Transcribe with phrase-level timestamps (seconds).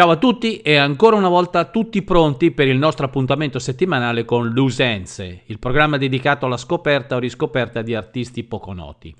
[0.00, 4.48] Ciao a tutti e ancora una volta tutti pronti per il nostro appuntamento settimanale con
[4.48, 9.14] Lusenze, il programma dedicato alla scoperta o riscoperta di artisti poco noti.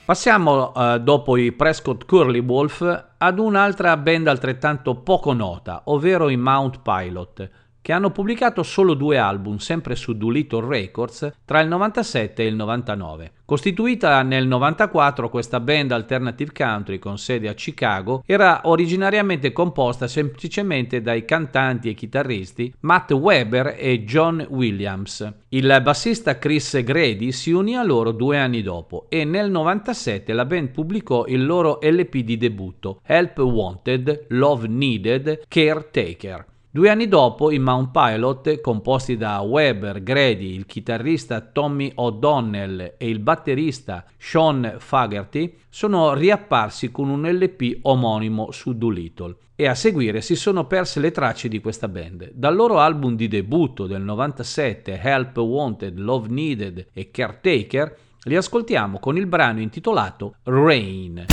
[0.09, 2.81] Passiamo, eh, dopo i Prescott Curly Wolf,
[3.15, 7.49] ad un'altra band altrettanto poco nota, ovvero i Mount Pilot,
[7.81, 12.55] che hanno pubblicato solo due album, sempre su Doolittle Records, tra il 97 e il
[12.55, 13.31] 99.
[13.45, 21.01] Costituita nel 94, questa band alternative country con sede a Chicago era originariamente composta semplicemente
[21.01, 25.27] dai cantanti e chitarristi Matt Weber e John Williams.
[25.49, 30.45] Il bassista Chris Grady si unì a loro due anni dopo e nel 97 la
[30.45, 36.45] band pubblicò il loro LP di debutto Help Wanted, Love Needed, Caretaker.
[36.71, 43.09] Due anni dopo i Mount Pilot, composti da Weber, Grady, il chitarrista Tommy O'Donnell e
[43.09, 50.21] il batterista Sean Fagerty, sono riapparsi con un LP omonimo su Doolittle e a seguire
[50.21, 52.33] si sono perse le tracce di questa band.
[52.33, 58.99] Dal loro album di debutto del 97, Help Wanted, Love Needed e Caretaker, li ascoltiamo
[58.99, 61.25] con il brano intitolato Rain.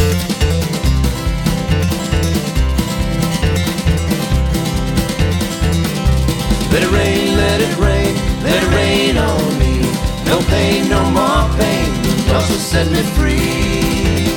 [6.77, 8.15] Let it rain, let it rain,
[8.45, 9.81] let it rain on me.
[10.27, 11.89] No pain, no more pain.
[12.29, 14.29] Love will set me free.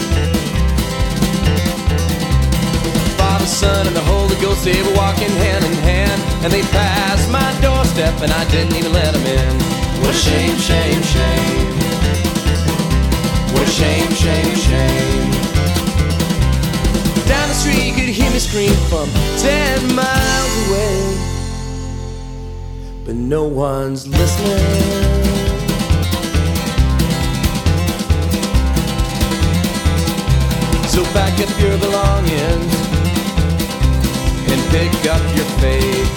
[3.20, 6.22] Father, Son, and the Holy Ghost, they were walking hand in hand.
[6.42, 9.56] And they passed my doorstep, and I didn't even let them in.
[10.00, 11.68] What a shame, shame, shame.
[13.52, 15.32] What a shame, shame, shame.
[17.28, 19.10] Down the street, you could hear me scream from
[19.44, 21.39] ten miles away
[23.10, 24.60] but no one's listening.
[30.94, 32.72] So pack up your belongings
[34.52, 36.12] and pick up your faith.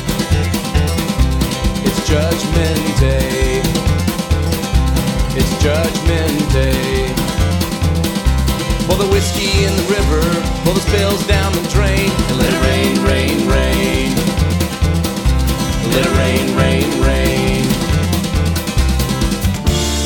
[1.86, 3.62] It's Judgment Day.
[5.32, 7.08] It's Judgment Day.
[8.86, 10.20] Pour the whiskey in the river,
[10.62, 13.71] pull the spills down the drain, and let it rain, rain, rain.
[15.92, 17.64] Let it rain, rain, rain.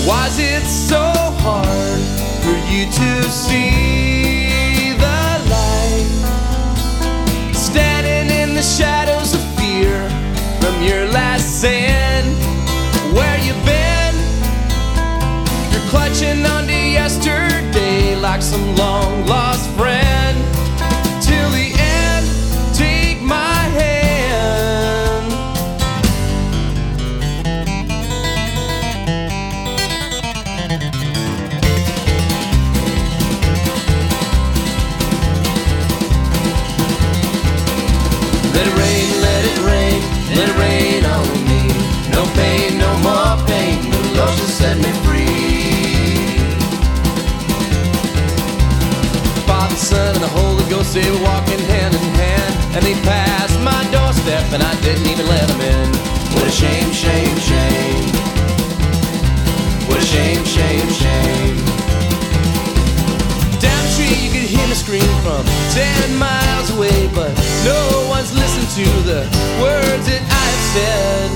[0.05, 1.13] Why's it so
[1.45, 2.01] hard
[2.43, 5.21] for you to see the
[5.55, 6.09] light?
[7.55, 10.09] Standing in the shadows of fear
[10.61, 12.25] from your last sin.
[13.15, 14.15] Where you been?
[15.71, 20.06] You're clutching onto yesterday like some long lost friend.
[50.97, 52.75] Were walking hand in hand.
[52.75, 55.89] And they passed my doorstep, and I didn't even let them in.
[56.33, 58.09] What a shame, shame, shame.
[59.89, 61.57] What a shame, shame, shame.
[63.61, 65.45] Down the street, you could hear me scream from
[65.77, 69.21] ten miles away, but no one's listened to the
[69.61, 71.36] words that I have said.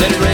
[0.00, 0.29] Let it rain,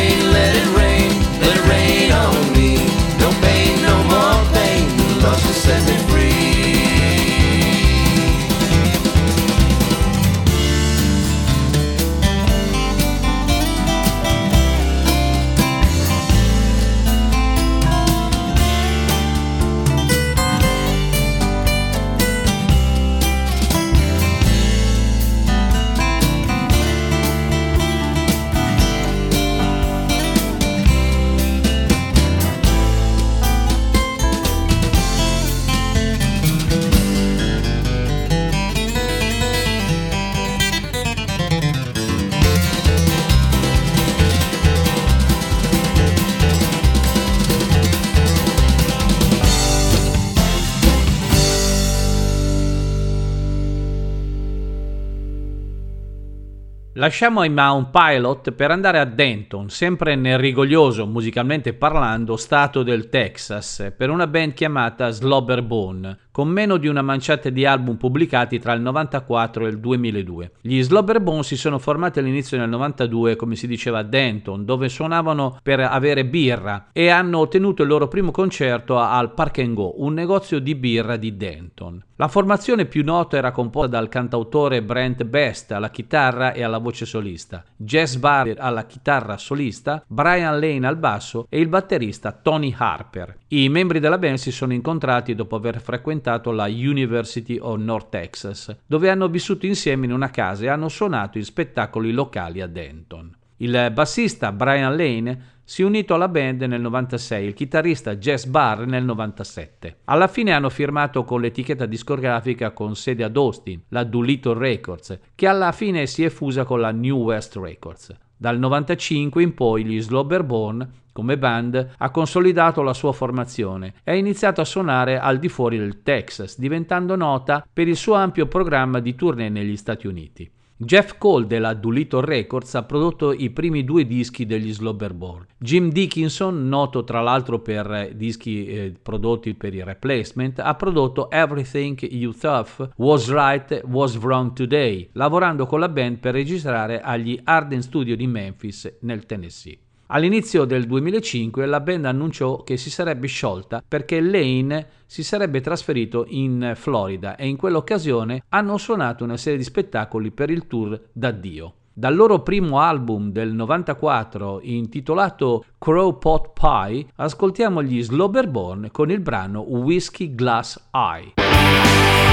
[57.07, 63.09] Lasciamo i Mount Pilot per andare a Denton, sempre nel rigoglioso, musicalmente parlando, stato del
[63.09, 68.75] Texas, per una band chiamata Slobberbone, con meno di una manciata di album pubblicati tra
[68.75, 70.51] il 94 e il 2002.
[70.61, 75.59] Gli Slobberbone si sono formati all'inizio del 92, come si diceva a Denton, dove suonavano
[75.63, 80.59] per avere birra e hanno ottenuto il loro primo concerto al Park Go, un negozio
[80.59, 82.05] di birra di Denton.
[82.17, 87.05] La formazione più nota era composta dal cantautore Brent Best alla chitarra e alla voce
[87.05, 93.37] solista, Jess Barr alla chitarra solista, Brian Lane al basso e il batterista Tony Harper.
[93.49, 98.77] I membri della band si sono incontrati dopo aver frequentato la University of North Texas,
[98.85, 103.33] dove hanno vissuto insieme in una casa e hanno suonato in spettacoli locali a Denton.
[103.59, 108.85] Il bassista Brian Lane si è unito alla band nel 96, il chitarrista Jess Barr
[108.85, 109.99] nel 97.
[110.07, 115.47] Alla fine hanno firmato con l'etichetta discografica con sede ad Austin, la Doolittle Records, che
[115.47, 118.13] alla fine si è fusa con la New West Records.
[118.37, 124.15] Dal 95 in poi gli Slobberbone come band ha consolidato la sua formazione e ha
[124.15, 129.01] iniziato a suonare al di fuori del Texas, diventando nota per il suo ampio programma
[129.01, 130.51] di tournée negli Stati Uniti.
[130.79, 135.47] Jeff Cole della Doolittle Records ha prodotto i primi due dischi degli Slobberborn.
[135.57, 141.99] Jim Dickinson, noto tra l'altro per dischi eh, prodotti per i replacement, ha prodotto Everything
[142.13, 147.81] You Thought Was Right Was Wrong Today, lavorando con la band per registrare agli Arden
[147.81, 149.79] Studio di Memphis nel Tennessee.
[150.09, 156.27] All'inizio del 2005 la band annunciò che si sarebbe sciolta perché Lane si sarebbe trasferito
[156.29, 161.75] in Florida e in quell'occasione hanno suonato una serie di spettacoli per il tour d'addio.
[161.93, 169.21] Dal loro primo album del 94 intitolato Crow Pot Pie ascoltiamo gli Slobberborn con il
[169.21, 172.26] brano Whiskey Glass Eye.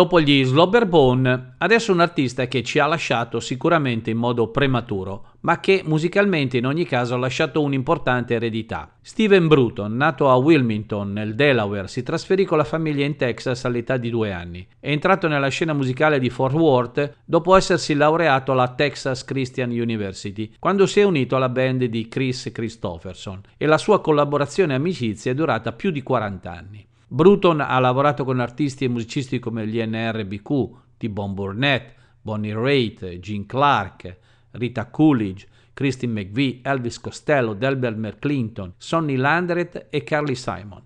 [0.00, 5.60] Dopo gli Slobberbone, adesso un artista che ci ha lasciato sicuramente in modo prematuro, ma
[5.60, 8.96] che musicalmente in ogni caso ha lasciato un'importante eredità.
[9.02, 13.98] Steven Bruton, nato a Wilmington, nel Delaware, si trasferì con la famiglia in Texas all'età
[13.98, 14.66] di due anni.
[14.80, 20.50] È entrato nella scena musicale di Fort Worth dopo essersi laureato alla Texas Christian University,
[20.58, 25.32] quando si è unito alla band di Chris Christopherson e la sua collaborazione e amicizia
[25.32, 26.88] è durata più di 40 anni.
[27.12, 30.48] Bruton ha lavorato con artisti e musicisti come gli NRBQ,
[30.96, 34.16] T-Bone Burnett, Bonnie Raitt, Gene Clark,
[34.52, 40.80] Rita Coolidge, Christine McVie, Elvis Costello, Delbert McClinton, Sonny Landreth e Carly Simon.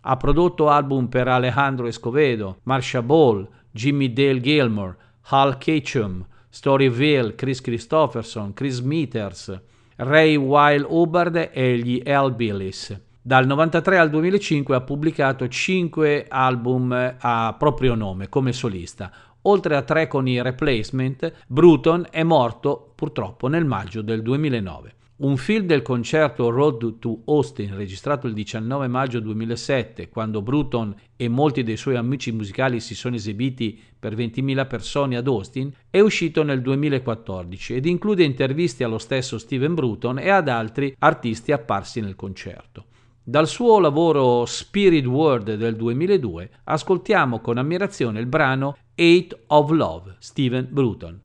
[0.00, 4.96] Ha prodotto album per Alejandro Escovedo, Marsha Ball, Jimmy Dale Gilmore,
[5.28, 9.56] Hal Ketchum, Storyville, Chris Christopherson, Chris Meters,
[9.98, 13.08] Ray Weil Hubbard e gli Hellbillies.
[13.22, 19.12] Dal 93 al 2005 ha pubblicato 5 album a proprio nome come solista.
[19.42, 24.94] Oltre a tre con i Replacement, Bruton è morto purtroppo nel maggio del 2009.
[25.16, 31.28] Un film del concerto Road to Austin, registrato il 19 maggio 2007, quando Bruton e
[31.28, 36.42] molti dei suoi amici musicali si sono esibiti per 20.000 persone ad Austin, è uscito
[36.42, 42.16] nel 2014 ed include interviste allo stesso Steven Bruton e ad altri artisti apparsi nel
[42.16, 42.86] concerto.
[43.30, 50.16] Dal suo lavoro Spirit World del 2002 ascoltiamo con ammirazione il brano Eight of Love,
[50.18, 51.20] Steven Bruton.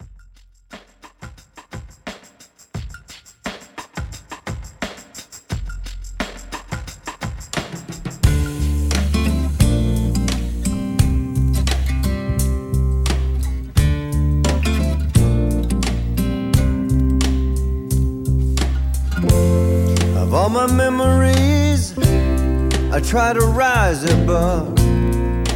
[23.15, 24.77] Try to rise above.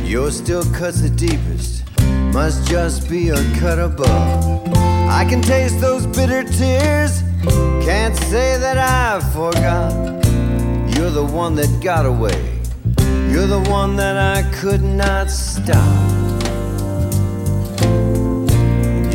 [0.06, 1.84] Yours still cuts the deepest,
[2.34, 4.74] must just be a cut above.
[5.10, 7.22] I can taste those bitter tears,
[7.84, 9.92] can't say that I forgot.
[10.96, 12.62] You're the one that got away,
[13.30, 16.00] you're the one that I could not stop.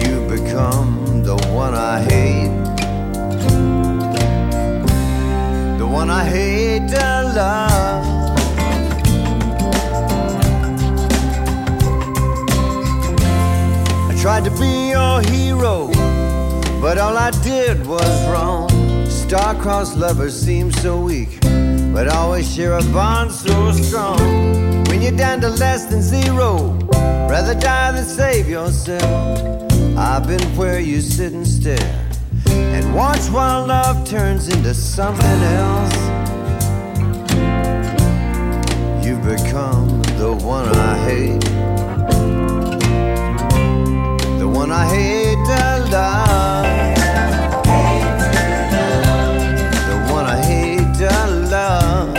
[0.01, 2.53] You've become the one I hate.
[5.79, 8.24] the one I hate to love.
[14.25, 15.89] Tried to be your hero,
[16.81, 18.71] but all I did was wrong.
[19.07, 21.39] Star-crossed lovers seem so weak,
[21.93, 24.17] but always share a bond so strong.
[24.85, 26.73] When you're down to less than zero,
[27.29, 29.71] rather die than save yourself.
[29.95, 32.09] I've been where you sit and stare
[32.47, 35.97] and watch while love turns into something else.
[39.05, 41.45] You've become the one I hate,
[44.73, 46.97] I hate to love,
[49.89, 51.11] the one I hate to
[51.51, 52.15] love.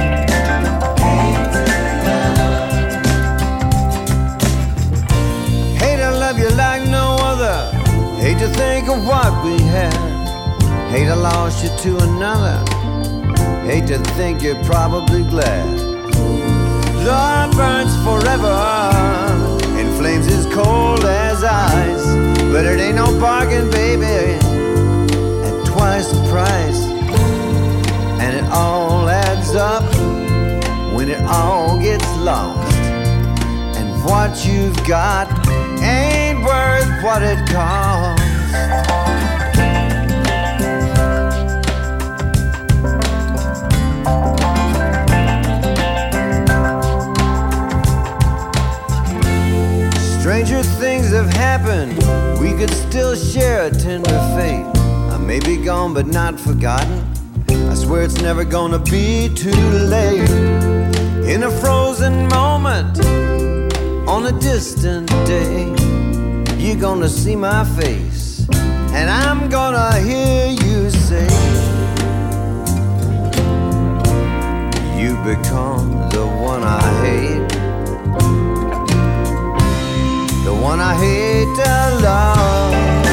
[5.80, 7.72] Hate to love you like no other.
[8.22, 9.94] Hate to think of what we had.
[10.90, 12.58] Hate to lost you to another.
[13.66, 15.85] Hate to think you're probably glad.
[34.15, 35.28] What you've got
[35.84, 38.23] ain't worth what it costs.
[50.21, 51.97] Stranger things have happened
[52.39, 54.65] we could still share a tender fate.
[55.12, 57.04] I may be gone, but not forgotten.
[57.49, 60.30] I swear it's never gonna be too late.
[61.28, 62.97] In a frozen moment,
[64.08, 65.65] on a distant day,
[66.58, 68.48] you're gonna see my face,
[68.94, 71.28] and I'm gonna hear you say,
[75.00, 77.50] You become the one I hate.
[80.46, 83.05] The one I hate to love.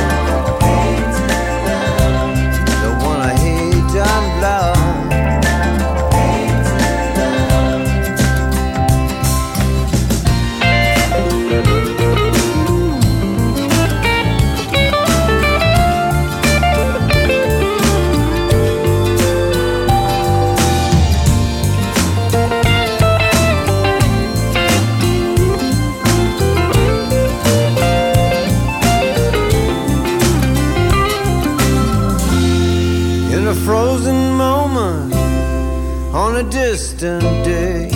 [36.52, 37.88] Distant day,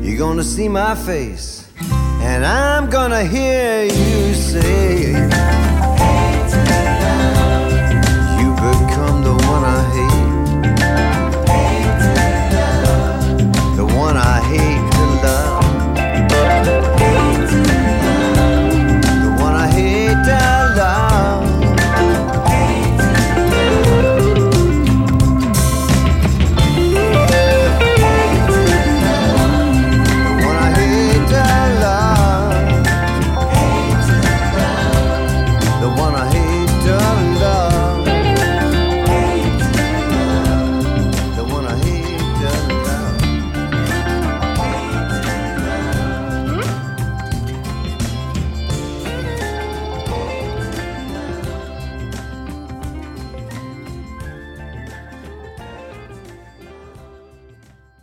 [0.00, 1.66] you're gonna see my face,
[2.22, 5.53] and I'm gonna hear you say,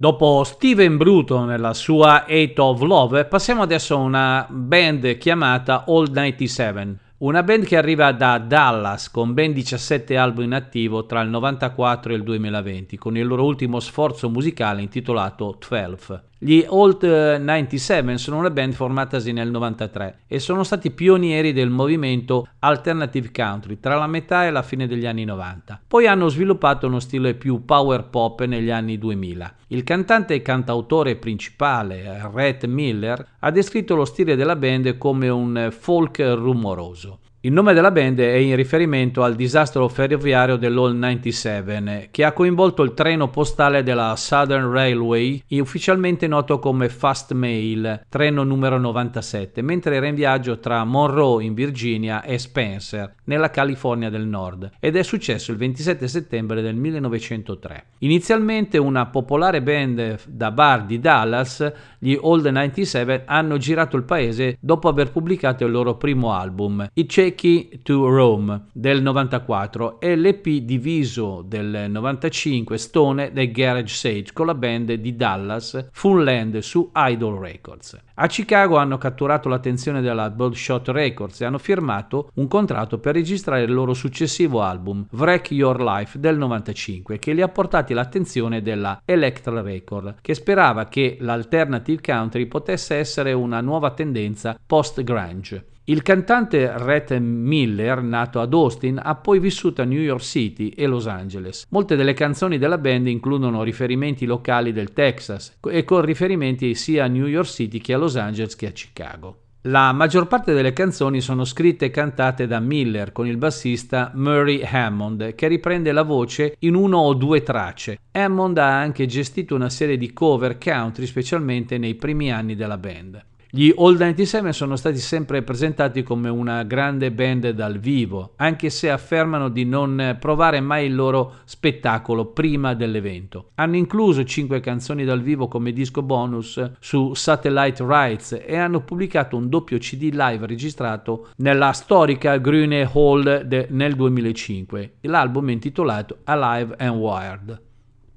[0.02, 6.16] Dopo Steven Bruto nella sua Eight of Love, passiamo adesso a una band chiamata Old
[6.16, 6.98] 97.
[7.20, 12.14] Una band che arriva da Dallas con ben 17 album in attivo tra il 94
[12.14, 16.31] e il 2020, con il loro ultimo sforzo musicale intitolato 12.
[16.44, 21.70] Gli Old eh, 97 sono una band formatasi nel 93 e sono stati pionieri del
[21.70, 25.84] movimento alternative country tra la metà e la fine degli anni 90.
[25.88, 29.56] Poi hanno sviluppato uno stile più power pop negli anni 2000.
[29.68, 35.68] Il cantante e cantautore principale, Rhett Miller, ha descritto lo stile della band come un
[35.70, 37.20] folk rumoroso.
[37.44, 42.84] Il nome della band è in riferimento al disastro ferroviario dell'All 97 che ha coinvolto
[42.84, 49.96] il treno postale della Southern Railway, ufficialmente noto come Fast Mail, treno numero 97, mentre
[49.96, 55.02] era in viaggio tra Monroe in Virginia e Spencer nella California del Nord ed è
[55.02, 57.86] successo il 27 settembre del 1903.
[58.00, 64.58] Inizialmente una popolare band da bar di Dallas, gli Old 97 hanno girato il paese
[64.60, 70.48] dopo aver pubblicato il loro primo album, I Checky to Rome del 94 e l'EP
[70.64, 77.40] diviso del 95 Stone dei Garage Sage con la band di Dallas Funland su Idol
[77.40, 77.98] Records.
[78.16, 83.64] A Chicago hanno catturato l'attenzione della Bloodshot Records e hanno firmato un contratto per registrare
[83.64, 89.02] il loro successivo album Wreck Your Life del 95 che li ha portati all'attenzione della
[89.06, 95.71] Electra Record che sperava che l'alternative country potesse essere una nuova tendenza post-grunge.
[95.86, 100.86] Il cantante Rhett Miller, nato ad Austin, ha poi vissuto a New York City e
[100.86, 101.66] Los Angeles.
[101.70, 107.08] Molte delle canzoni della band includono riferimenti locali del Texas e con riferimenti sia a
[107.08, 109.38] New York City che a Los Angeles che a Chicago.
[109.66, 114.62] La maggior parte delle canzoni sono scritte e cantate da Miller con il bassista Murray
[114.64, 117.98] Hammond che riprende la voce in uno o due tracce.
[118.12, 123.24] Hammond ha anche gestito una serie di cover country specialmente nei primi anni della band.
[123.54, 128.90] Gli Old 97 sono stati sempre presentati come una grande band dal vivo, anche se
[128.90, 133.50] affermano di non provare mai il loro spettacolo prima dell'evento.
[133.56, 139.36] Hanno incluso 5 canzoni dal vivo come disco bonus su Satellite Rights e hanno pubblicato
[139.36, 144.94] un doppio CD live registrato nella storica Grüne Hall de- nel 2005.
[145.02, 147.62] L'album intitolato Alive and Wired.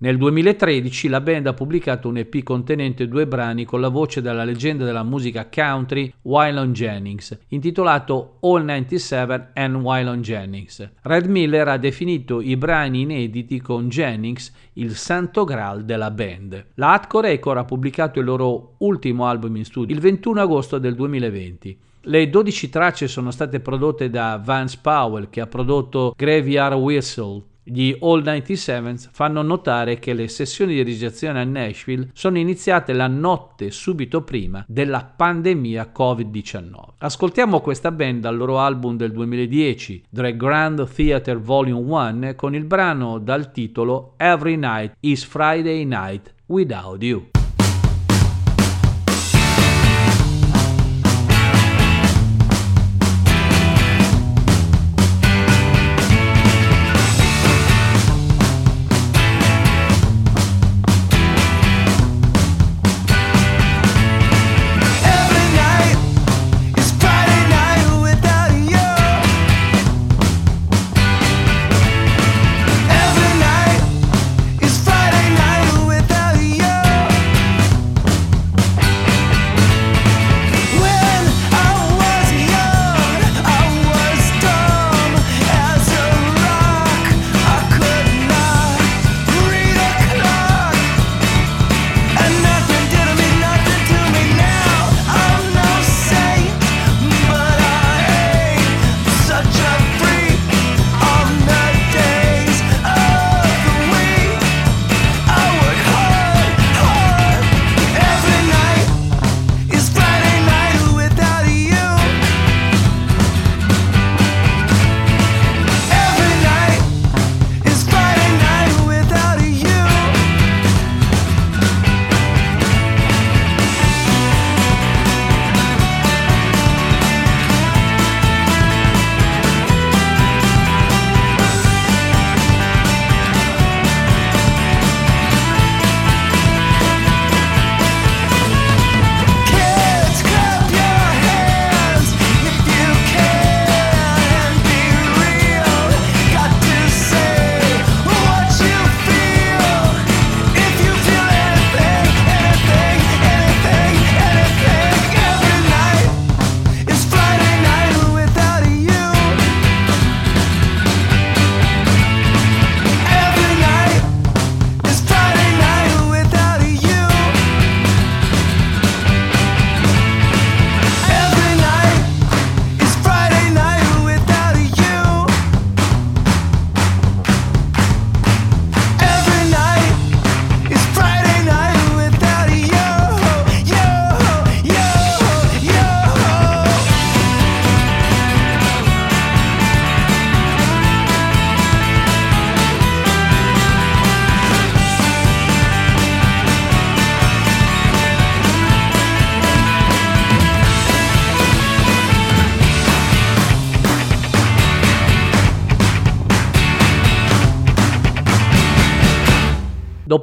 [0.04, 4.44] Nel 2013 la band ha pubblicato un EP contenente due brani con la voce della
[4.44, 10.90] leggenda della musica country Waylon Jennings, intitolato All 97 and Waylon Jennings.
[11.00, 16.66] Red Miller ha definito i brani inediti con Jennings il santo graal della band.
[16.74, 20.96] La Hardcore Record ha pubblicato il loro ultimo album in studio il 21 agosto del
[20.96, 21.78] 2020.
[22.02, 27.96] Le 12 tracce sono state prodotte da Vance Powell che ha prodotto Graveyard Whistle, gli
[28.00, 33.70] All 97 fanno notare che le sessioni di registrazione a Nashville sono iniziate la notte
[33.70, 36.72] subito prima della pandemia Covid-19.
[36.98, 42.64] Ascoltiamo questa band dal loro album del 2010, The Grand Theatre Volume 1, con il
[42.64, 47.33] brano dal titolo Every Night is Friday Night Without You.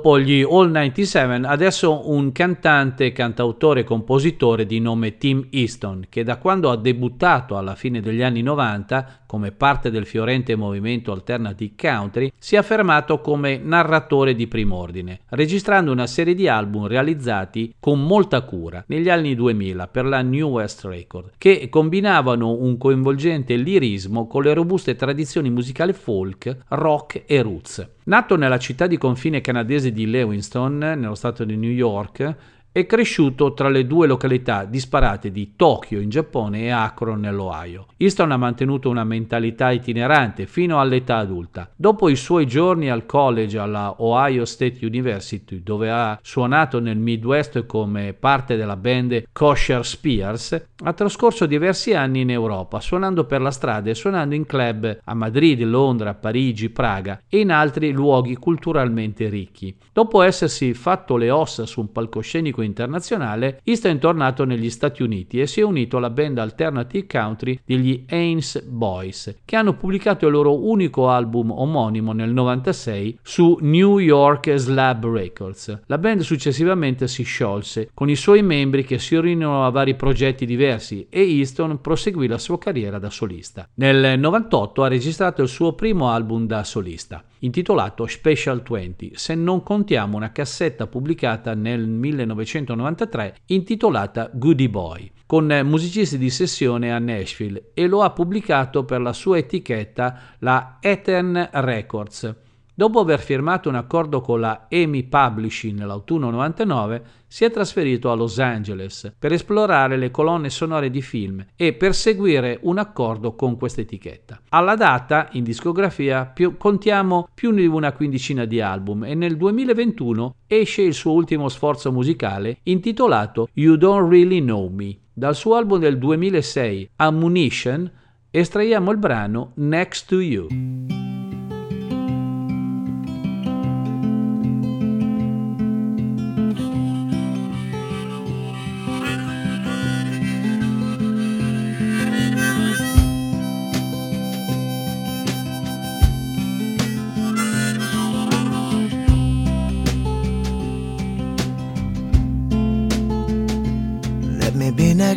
[0.01, 6.23] Dopo gli All 97, adesso un cantante, cantautore e compositore di nome Tim Easton, che
[6.23, 11.73] da quando ha debuttato alla fine degli anni 90 come parte del fiorente movimento alternative
[11.77, 18.03] country, si è affermato come narratore di prim'ordine, registrando una serie di album realizzati con
[18.03, 24.25] molta cura negli anni 2000 per la New West Record, che combinavano un coinvolgente lirismo
[24.25, 27.87] con le robuste tradizioni musicali folk, rock e roots.
[28.03, 32.35] Nato nella città di confine canadese di Lewiston, nello stato di New York,
[32.73, 37.87] è cresciuto tra le due località disparate di Tokyo in Giappone e Akron nell'Ohio.
[37.97, 41.69] Easton ha mantenuto una mentalità itinerante fino all'età adulta.
[41.75, 47.65] Dopo i suoi giorni al college alla Ohio State University, dove ha suonato nel Midwest
[47.65, 53.51] come parte della band Kosher Spears, ha trascorso diversi anni in Europa, suonando per la
[53.51, 59.27] strada e suonando in club a Madrid, Londra, Parigi, Praga e in altri luoghi culturalmente
[59.27, 59.75] ricchi.
[59.91, 65.39] Dopo essersi fatto le ossa su un palcoscenico internazionale, Easton è tornato negli Stati Uniti
[65.39, 70.31] e si è unito alla band alternative country degli Ains Boys, che hanno pubblicato il
[70.31, 75.81] loro unico album omonimo nel 96 su New York Slab Records.
[75.85, 80.45] La band successivamente si sciolse, con i suoi membri che si riunirono a vari progetti
[80.45, 83.67] diversi e Easton proseguì la sua carriera da solista.
[83.75, 89.63] Nel 98 ha registrato il suo primo album da solista, intitolato Special 20, se non
[89.63, 97.71] contiamo una cassetta pubblicata nel 1993 intitolata Goody Boy, con musicisti di sessione a Nashville
[97.73, 102.35] e lo ha pubblicato per la sua etichetta, la Etern Records.
[102.73, 108.15] Dopo aver firmato un accordo con la EMI Publishing nell'autunno 99, si è trasferito a
[108.15, 113.81] Los Angeles per esplorare le colonne sonore di film e perseguire un accordo con questa
[113.81, 114.41] etichetta.
[114.49, 120.35] Alla data, in discografia, più, contiamo più di una quindicina di album e nel 2021
[120.47, 124.97] esce il suo ultimo sforzo musicale intitolato You Don't Really Know Me.
[125.13, 127.91] Dal suo album del 2006, Ammunition,
[128.31, 131.00] estraiamo il brano Next to You.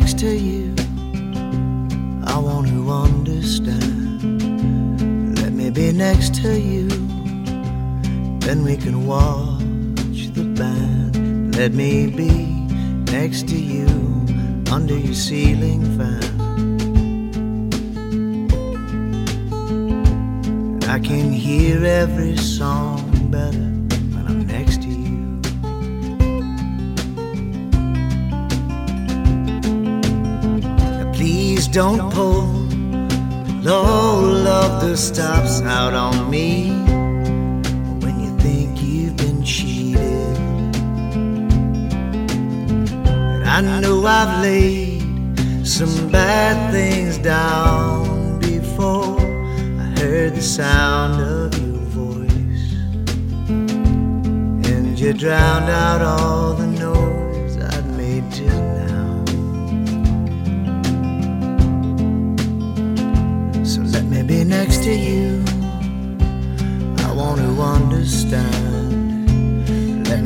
[0.05, 0.71] Next to you.
[2.27, 4.21] I want to understand.
[5.39, 6.87] Let me be next to you.
[8.37, 11.55] Then we can watch the band.
[11.55, 12.29] Let me be
[13.11, 13.87] next to you
[14.71, 16.21] under your ceiling fan.
[20.87, 23.74] I can hear every song better
[31.75, 32.47] don't pull
[33.69, 36.69] all of the stops out on me
[37.99, 40.37] when you think you've been cheated.
[43.45, 49.19] I know I've laid some bad things down before.
[49.19, 52.71] I heard the sound of your voice,
[54.69, 56.74] and you drowned out all the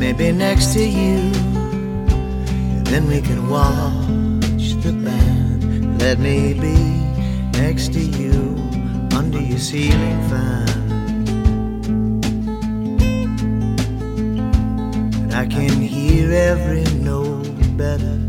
[0.00, 1.32] Let me be next to you.
[2.76, 6.00] And then we can watch the band.
[6.00, 6.76] Let me be
[7.58, 8.56] next to you
[9.14, 10.68] under your ceiling fan.
[15.22, 18.19] And I can hear every note better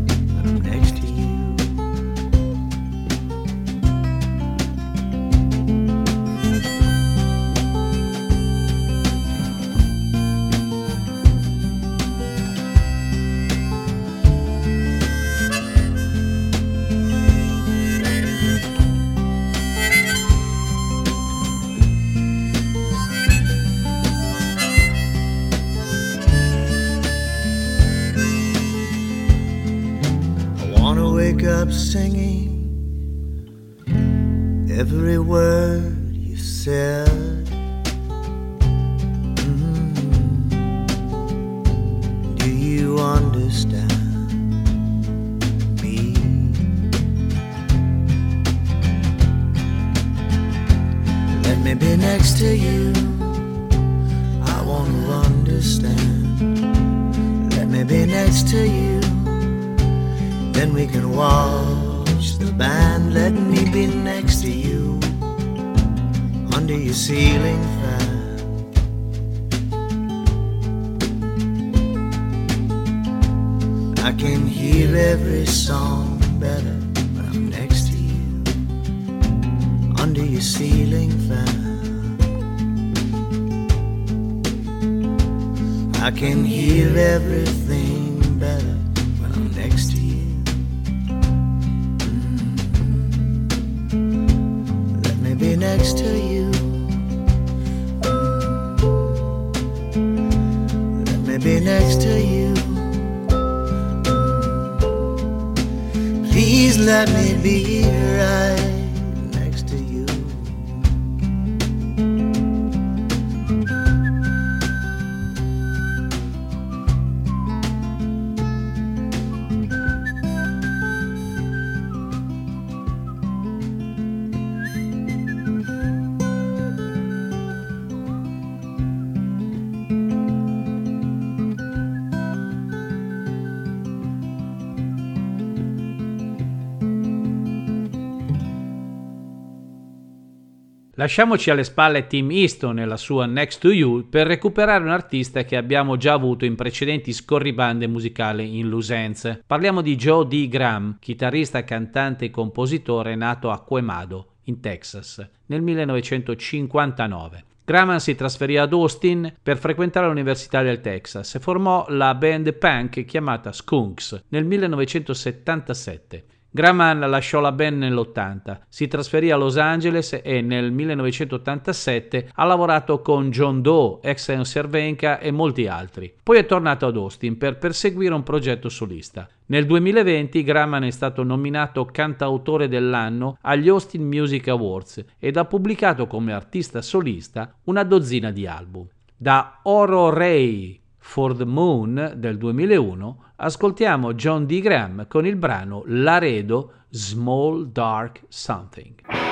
[141.02, 145.42] Lasciamoci alle spalle Tim Easton e la sua Next to You per recuperare un artista
[145.42, 149.42] che abbiamo già avuto in precedenti scorribande musicali in Lusenze.
[149.44, 150.46] Parliamo di Joe D.
[150.46, 157.44] Graham, chitarrista, cantante e compositore nato a Quemado, in Texas, nel 1959.
[157.64, 163.04] Graham si trasferì ad Austin per frequentare l'Università del Texas e formò la band punk
[163.04, 166.24] chiamata Skunks nel 1977.
[166.54, 173.00] Graham lasciò la band nell'80, si trasferì a Los Angeles e nel 1987 ha lavorato
[173.00, 176.12] con John Doe, ex Cervenka e molti altri.
[176.22, 179.26] Poi è tornato ad Austin per perseguire un progetto solista.
[179.46, 186.06] Nel 2020 Graham è stato nominato cantautore dell'anno agli Austin Music Awards ed ha pubblicato
[186.06, 188.86] come artista solista una dozzina di album.
[189.16, 194.60] Da Oro Ray For the Moon del 2001 ascoltiamo John D.
[194.60, 199.31] Graham con il brano Laredo Small Dark Something.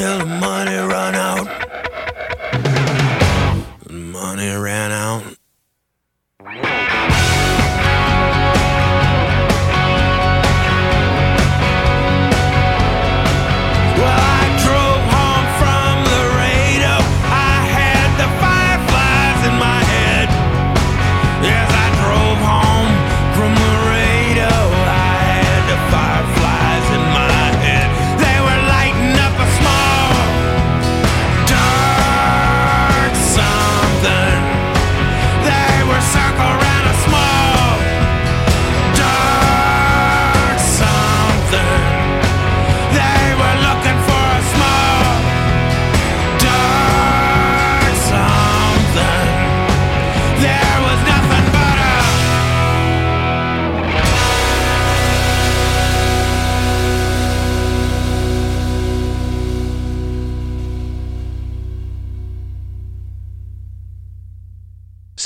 [0.00, 1.59] Till the money run out.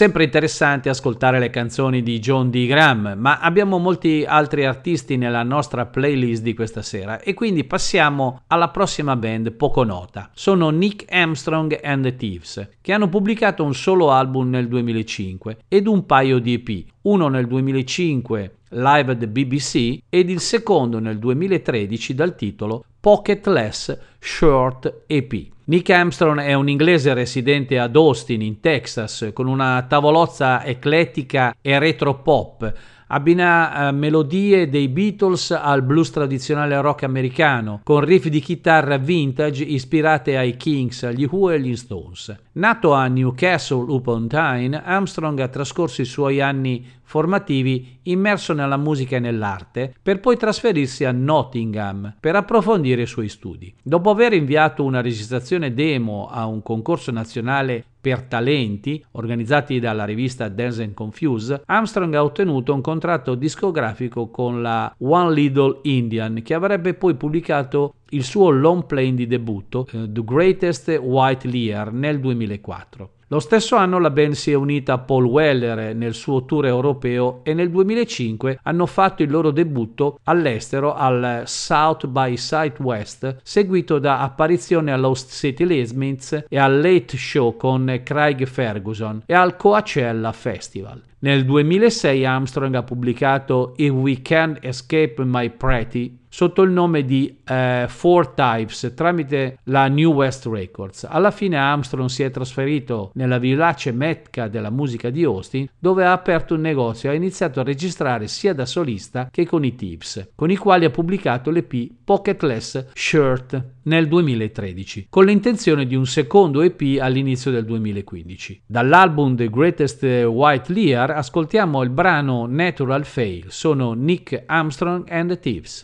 [0.04, 2.66] Sempre interessante ascoltare le canzoni di John D.
[2.66, 8.42] Graham, ma abbiamo molti altri artisti nella nostra playlist di questa sera e quindi passiamo
[8.48, 10.28] alla prossima band poco nota.
[10.34, 15.86] Sono Nick Armstrong and the Thieves, che hanno pubblicato un solo album nel 2005 ed
[15.86, 21.18] un paio di EP, uno nel 2005 live at the BBC ed il secondo nel
[21.18, 25.52] 2013 dal titolo Pocketless Short EP.
[25.66, 31.78] Nick Armstrong è un inglese residente ad Austin, in Texas, con una tavolozza eclettica e
[31.78, 32.70] retro pop.
[33.06, 39.64] Abbina eh, melodie dei Beatles al blues tradizionale rock americano, con riff di chitarra vintage
[39.64, 42.36] ispirate ai Kings, agli Who e agli Stones.
[42.52, 49.16] Nato a Newcastle upon Tyne, Armstrong ha trascorso i suoi anni formativi immerso nella musica
[49.16, 53.72] e nell'arte, per poi trasferirsi a Nottingham per approfondire i suoi studi.
[53.82, 60.48] Dopo aver inviato una registrazione demo a un concorso nazionale per talenti organizzati dalla rivista
[60.48, 66.92] Dance Confuse, Armstrong ha ottenuto un contratto discografico con la One Little Indian che avrebbe
[66.92, 73.13] poi pubblicato il suo long play di debutto, eh, The Greatest White Lear, nel 2004.
[73.28, 77.40] Lo stesso anno la band si è unita a Paul Weller nel suo tour europeo
[77.42, 84.20] e nel 2005 hanno fatto il loro debutto all'estero al South by Southwest, seguito da
[84.20, 91.00] apparizioni all'Host City Lismiths e al Late Show con Craig Ferguson e al Coachella Festival.
[91.24, 97.38] Nel 2006 Armstrong ha pubblicato If We Can't Escape My Pretty sotto il nome di
[97.46, 101.06] uh, Four Types tramite la New West Records.
[101.08, 106.12] Alla fine Armstrong si è trasferito nella villace Mecca della musica di Austin, dove ha
[106.12, 110.30] aperto un negozio e ha iniziato a registrare sia da solista che con i Tips,
[110.34, 116.62] con i quali ha pubblicato l'EP Pocketless Shirt nel 2013, con l'intenzione di un secondo
[116.62, 118.62] EP all'inizio del 2015.
[118.66, 125.38] Dall'album The Greatest White Lear ascoltiamo il brano Natural Fail, sono Nick Armstrong and the
[125.38, 125.82] Thieves.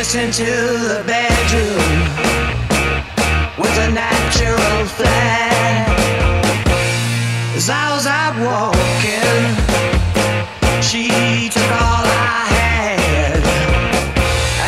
[0.00, 1.76] Burst into the bedroom
[3.58, 5.84] with a natural flair.
[7.54, 9.44] As I was out walking,
[10.80, 13.42] she took all I had,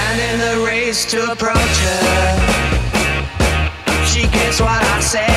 [0.05, 2.37] and in the race to approach her,
[4.05, 5.32] she guessed what I said,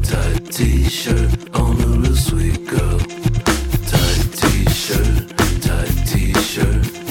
[0.00, 1.50] tight t-shirt
[2.16, 2.98] sweet girl.
[3.86, 7.01] Tight t-shirt, tight t-shirt,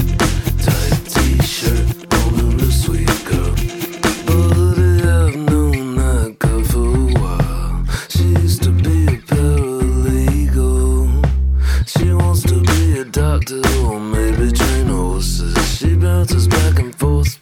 [16.01, 17.40] bounces back and forth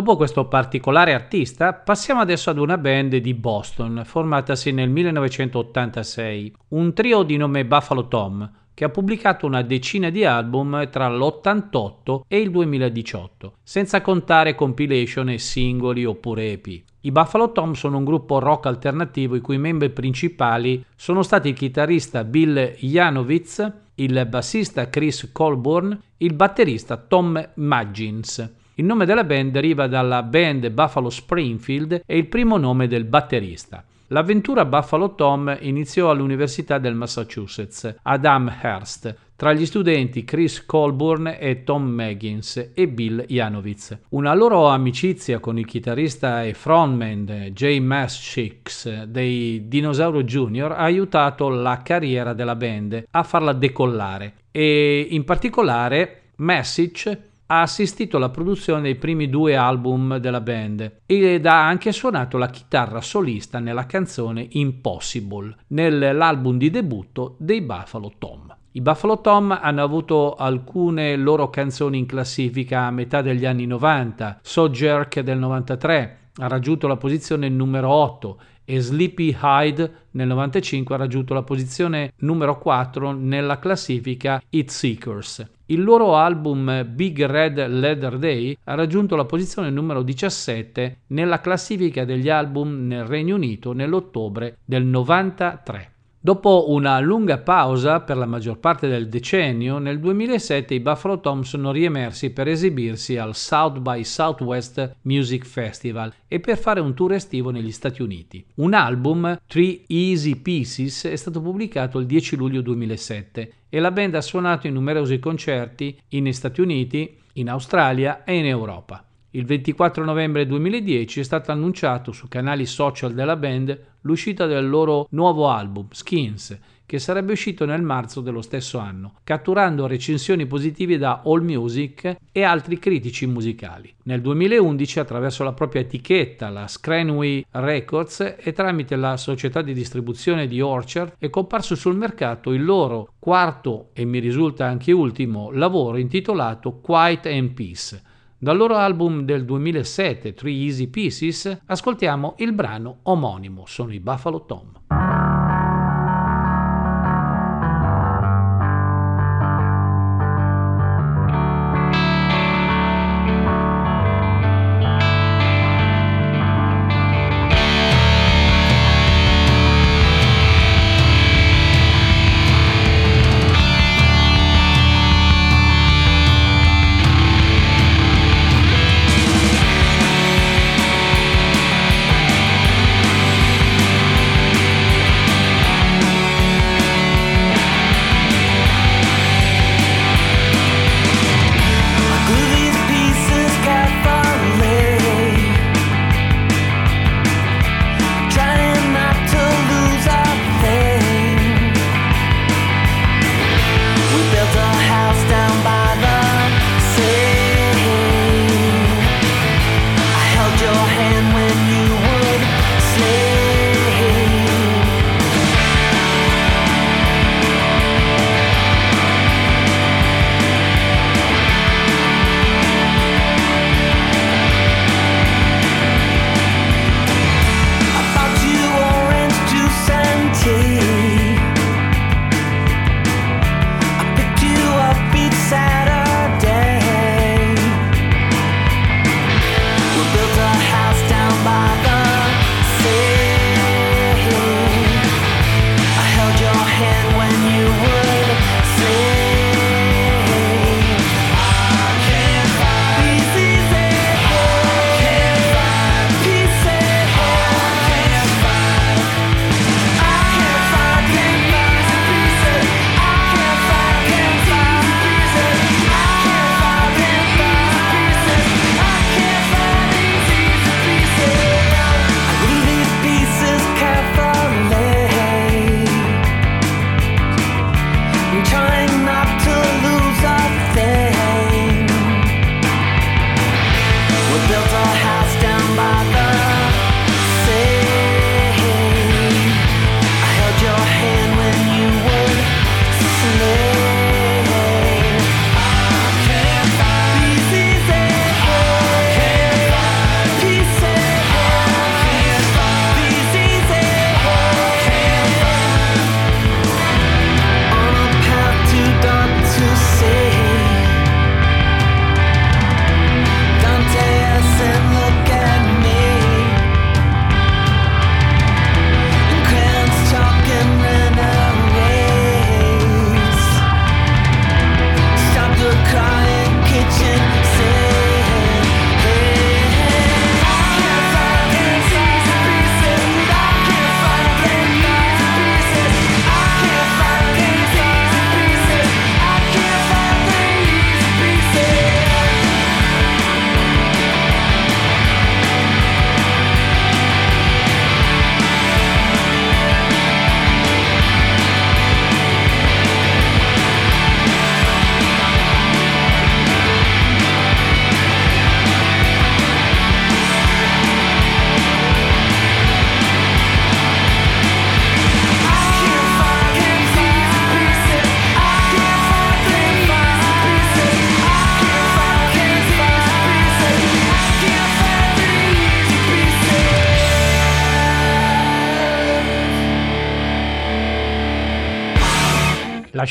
[0.00, 6.94] Dopo questo particolare artista, passiamo adesso ad una band di Boston, formatasi nel 1986, un
[6.94, 12.38] trio di nome Buffalo Tom, che ha pubblicato una decina di album tra l'88 e
[12.40, 16.82] il 2018, senza contare compilation e singoli oppure EP.
[17.02, 21.54] I Buffalo Tom sono un gruppo rock alternativo i cui membri principali sono stati il
[21.54, 28.59] chitarrista Bill Janowitz, il bassista Chris Colburn, il batterista Tom Maggins.
[28.80, 33.84] Il nome della band deriva dalla band Buffalo Springfield e il primo nome del batterista.
[34.06, 41.62] L'avventura Buffalo Tom iniziò all'Università del Massachusetts, ad Amherst, tra gli studenti Chris Colburn e
[41.62, 43.98] Tom Maggins e Bill Janowitz.
[44.08, 50.72] Una loro amicizia con il chitarrista e frontman Jay Maschix dei Dinosauro Jr.
[50.72, 58.16] ha aiutato la carriera della band a farla decollare e in particolare Massich ha assistito
[58.16, 63.58] alla produzione dei primi due album della band ed ha anche suonato la chitarra solista
[63.58, 68.54] nella canzone Impossible, nell'album di debutto dei Buffalo Tom.
[68.72, 74.38] I Buffalo Tom hanno avuto alcune loro canzoni in classifica a metà degli anni 90,
[74.42, 80.94] So Jerk del 93 ha raggiunto la posizione numero 8 e Sleepy Hyde nel 95
[80.94, 85.58] ha raggiunto la posizione numero 4 nella classifica Hit Seekers.
[85.70, 92.04] Il loro album Big Red Leather Day ha raggiunto la posizione numero 17 nella classifica
[92.04, 95.92] degli album nel Regno Unito nell'ottobre del 93.
[96.22, 101.40] Dopo una lunga pausa per la maggior parte del decennio, nel 2007 i Buffalo Tom
[101.40, 107.14] sono riemersi per esibirsi al South by Southwest Music Festival e per fare un tour
[107.14, 108.44] estivo negli Stati Uniti.
[108.56, 114.14] Un album, Three Easy Pieces, è stato pubblicato il 10 luglio 2007 e la band
[114.14, 119.02] ha suonato in numerosi concerti in Stati Uniti, in Australia e in Europa.
[119.32, 125.06] Il 24 novembre 2010 è stato annunciato su canali social della band l'uscita del loro
[125.10, 131.22] nuovo album, Skins, che sarebbe uscito nel marzo dello stesso anno, catturando recensioni positive da
[131.24, 133.94] AllMusic e altri critici musicali.
[134.02, 140.48] Nel 2011, attraverso la propria etichetta, la Scranway Records, e tramite la società di distribuzione
[140.48, 145.98] di Orchard, è comparso sul mercato il loro quarto e mi risulta anche ultimo lavoro
[145.98, 148.08] intitolato Quiet and Peace
[148.42, 154.46] dal loro album del 2007, Three Easy Pieces, ascoltiamo il brano omonimo, sono i Buffalo
[154.46, 154.79] Tom.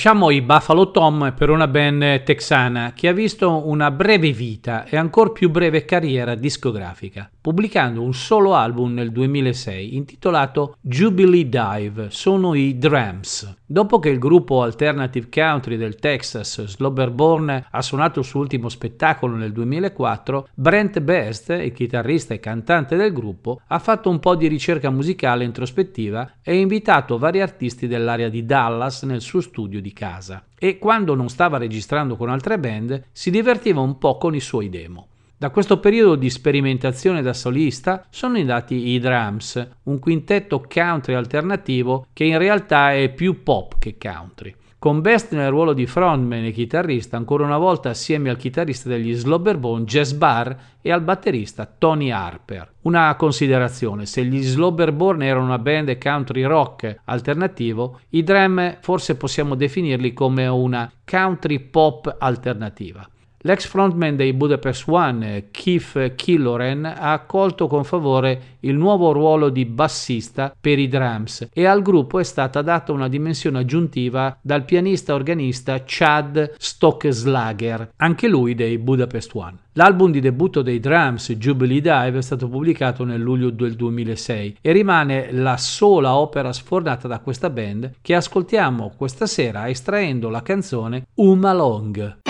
[0.01, 4.95] Lasciamo i Buffalo Tom per una band texana che ha visto una breve vita e
[4.95, 12.53] ancora più breve carriera discografica, pubblicando un solo album nel 2006 intitolato Jubilee Dive, sono
[12.53, 13.61] i Drums.
[13.65, 19.35] Dopo che il gruppo alternative country del Texas Slobberborn ha suonato il suo ultimo spettacolo
[19.35, 24.45] nel 2004, Brent Best, il chitarrista e cantante del gruppo, ha fatto un po' di
[24.45, 29.91] ricerca musicale introspettiva e ha invitato vari artisti dell'area di Dallas nel suo studio di
[29.91, 34.39] casa e quando non stava registrando con altre band si divertiva un po' con i
[34.39, 35.08] suoi demo.
[35.39, 42.07] Da questo periodo di sperimentazione da solista sono nati i Drums, un quintetto country alternativo
[42.11, 44.53] che in realtà è più pop che country.
[44.77, 49.13] Con Best nel ruolo di frontman e chitarrista, ancora una volta assieme al chitarrista degli
[49.13, 52.73] Slobberbone Jazz Barr e al batterista Tony Harper.
[52.81, 59.55] Una considerazione, se gli Slobberborn erano una band country rock alternativo, i Drum forse possiamo
[59.55, 63.09] definirli come una country pop alternativa.
[63.43, 69.63] L'ex frontman dei Budapest One, Keith Killoren, ha accolto con favore il nuovo ruolo di
[69.63, 75.13] bassista per i drums e al gruppo è stata data una dimensione aggiuntiva dal pianista
[75.13, 79.57] organista Chad Stockeslager, anche lui dei Budapest One.
[79.73, 84.71] L'album di debutto dei drums, Jubilee Dive, è stato pubblicato nel luglio del 2006 e
[84.73, 91.05] rimane la sola opera sfornata da questa band che ascoltiamo questa sera estraendo la canzone
[91.13, 92.28] Uma Long.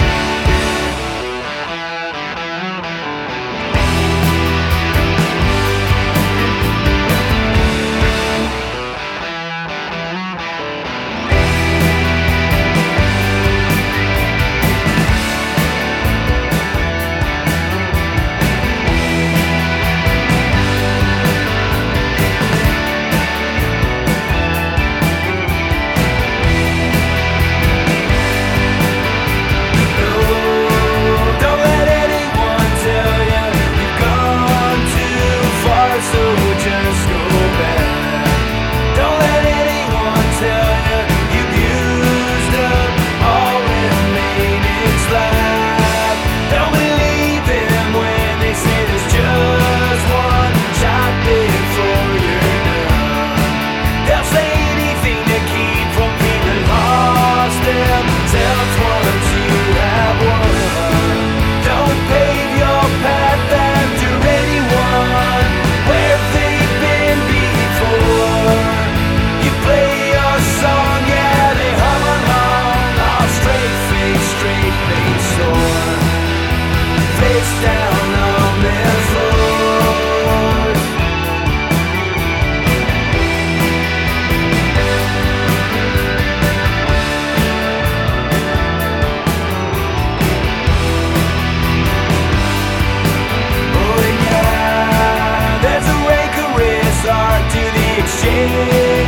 [98.29, 98.98] The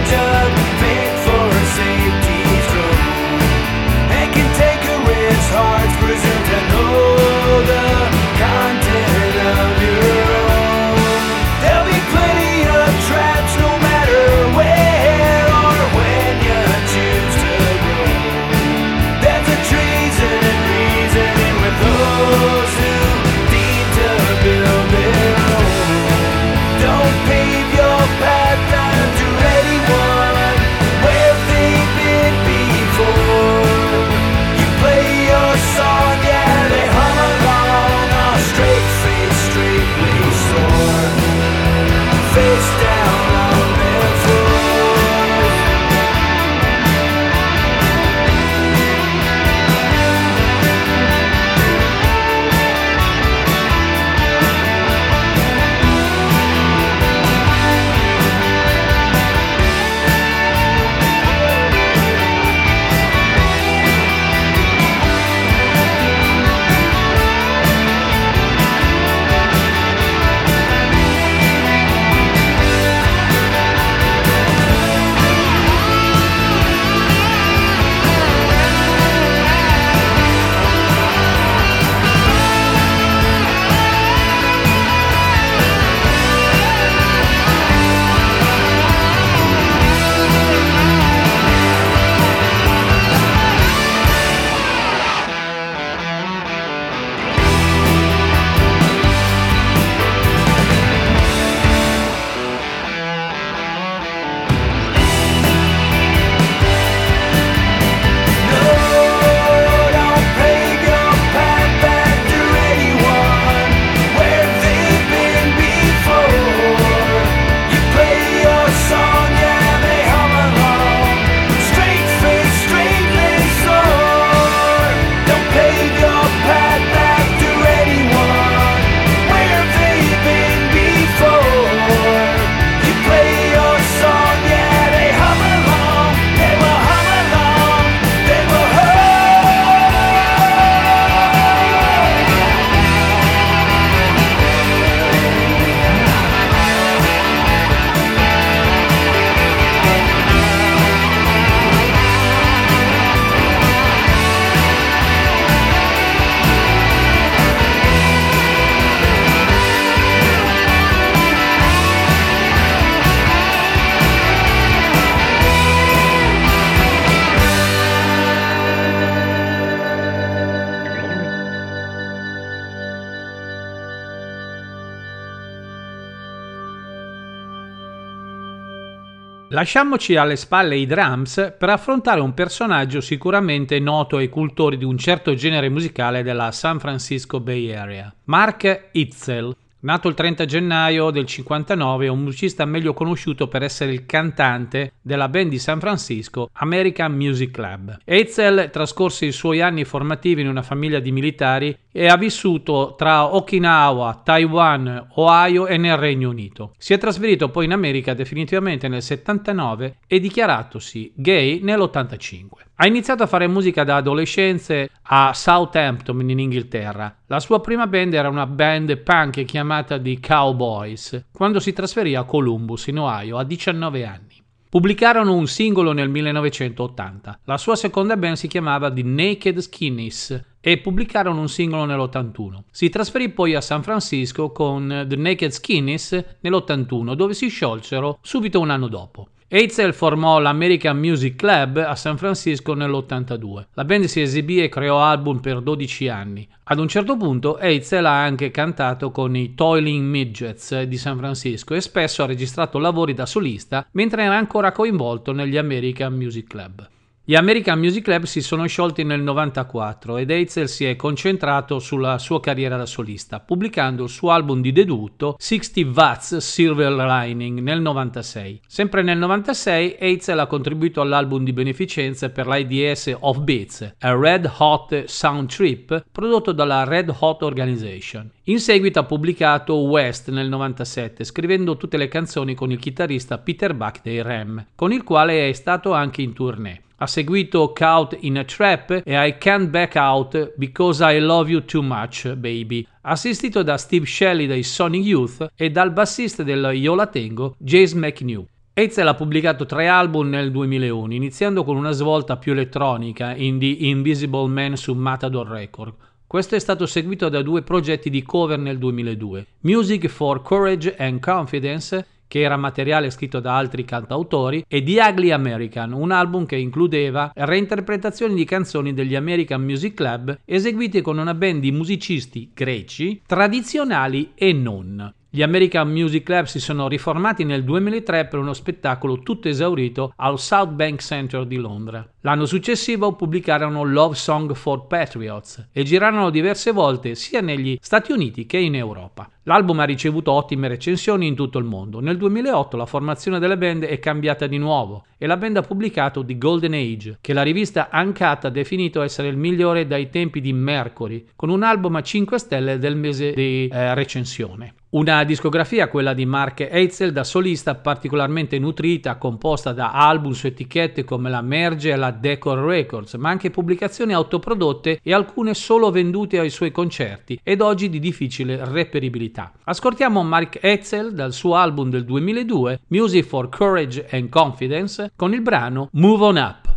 [179.61, 184.97] Lasciamoci alle spalle i drums per affrontare un personaggio sicuramente noto ai cultori di un
[184.97, 189.55] certo genere musicale della San Francisco Bay Area, Mark Itzel.
[189.83, 194.93] Nato il 30 gennaio del 59, è un musicista meglio conosciuto per essere il cantante
[195.01, 197.97] della band di San Francisco American Music Club.
[198.05, 203.33] Eitzel trascorse i suoi anni formativi in una famiglia di militari e ha vissuto tra
[203.33, 206.75] Okinawa, Taiwan, Ohio e nel Regno Unito.
[206.77, 212.69] Si è trasferito poi in America definitivamente nel 79 e dichiaratosi gay nell'85.
[212.81, 217.15] Ha iniziato a fare musica da adolescenze a Southampton in Inghilterra.
[217.27, 222.23] La sua prima band era una band punk chiamata The Cowboys, quando si trasferì a
[222.23, 224.43] Columbus in Ohio a 19 anni.
[224.67, 227.41] Pubblicarono un singolo nel 1980.
[227.43, 232.61] La sua seconda band si chiamava The Naked Skinnies e pubblicarono un singolo nell'81.
[232.71, 238.59] Si trasferì poi a San Francisco con The Naked Skinnies nell'81, dove si sciolsero subito
[238.59, 239.27] un anno dopo.
[239.53, 243.65] Eitzel formò l'American Music Club a San Francisco nell'82.
[243.73, 246.47] La band si esibì e creò album per 12 anni.
[246.63, 251.73] Ad un certo punto Eitzel ha anche cantato con i Toiling Midgets di San Francisco
[251.73, 256.87] e spesso ha registrato lavori da solista mentre era ancora coinvolto negli American Music Club.
[257.23, 262.17] Gli American Music Club si sono sciolti nel 94 ed Eitzel si è concentrato sulla
[262.17, 267.79] sua carriera da solista, pubblicando il suo album di debutto 60 Watts Silver Lining nel
[267.79, 268.61] 96.
[268.65, 274.51] Sempre nel 96 Eitzel ha contribuito all'album di beneficenza per l'AIDS of Beats, a Red
[274.57, 278.31] Hot Sound Trip, prodotto dalla Red Hot Organization.
[278.45, 283.75] In seguito ha pubblicato West nel 97, scrivendo tutte le canzoni con il chitarrista Peter
[283.75, 286.81] Buck dei Rem, con il quale è stato anche in tournée.
[287.01, 291.65] Ha seguito Caught in a Trap e I Can't Back Out Because I Love You
[291.65, 296.93] Too Much, Baby, assistito da Steve Shelley dei Sonic Youth e dal bassista del Io
[296.93, 298.45] La Tengo, Jace McNew.
[298.73, 303.65] Eitzel ha pubblicato tre album nel 2001, iniziando con una svolta più elettronica in The
[303.65, 305.95] Invisible Man su Matador Record.
[306.27, 311.19] Questo è stato seguito da due progetti di cover nel 2002, Music for Courage and
[311.19, 316.55] Confidence che era materiale scritto da altri cantautori, e The Ugly American, un album che
[316.55, 323.21] includeva reinterpretazioni di canzoni degli American Music Club eseguite con una band di musicisti greci,
[323.25, 325.13] tradizionali e non.
[325.33, 330.37] Gli American Music Club si sono riformati nel 2003 per uno spettacolo tutto esaurito al
[330.39, 332.05] South Bank Center di Londra.
[332.19, 338.45] L'anno successivo pubblicarono Love Song for Patriots e girarono diverse volte sia negli Stati Uniti
[338.45, 339.29] che in Europa.
[339.45, 341.99] L'album ha ricevuto ottime recensioni in tutto il mondo.
[341.99, 346.23] Nel 2008 la formazione della band è cambiata di nuovo e la band ha pubblicato
[346.23, 350.53] The Golden Age, che la rivista Uncut ha definito essere il migliore dai tempi di
[350.53, 354.75] Mercury, con un album a 5 stelle del mese di eh, recensione.
[354.91, 361.05] Una discografia, quella di Mark Eitzel, da solista particolarmente nutrita, composta da album su etichette
[361.05, 366.39] come la Merge e la Decor Records, ma anche pubblicazioni autoprodotte e alcune solo vendute
[366.39, 369.30] ai suoi concerti ed oggi di difficile reperibilità.
[369.63, 375.41] Ascoltiamo Mark Eitzel dal suo album del 2002, Music for Courage and Confidence, con il
[375.41, 376.70] brano Move On Up.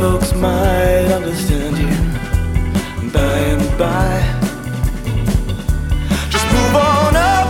[0.00, 1.94] Folks might understand you
[3.10, 4.10] by and by.
[6.30, 7.48] Just move on up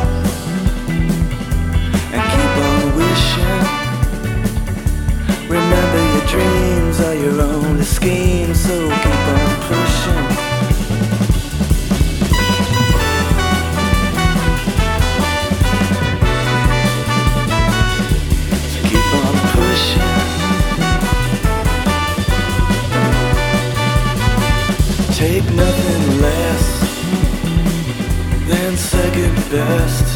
[2.15, 3.65] and keep on wishing.
[5.49, 9.90] Remember, your dreams are your only scheme, so keep on pushing.
[29.51, 30.07] Best.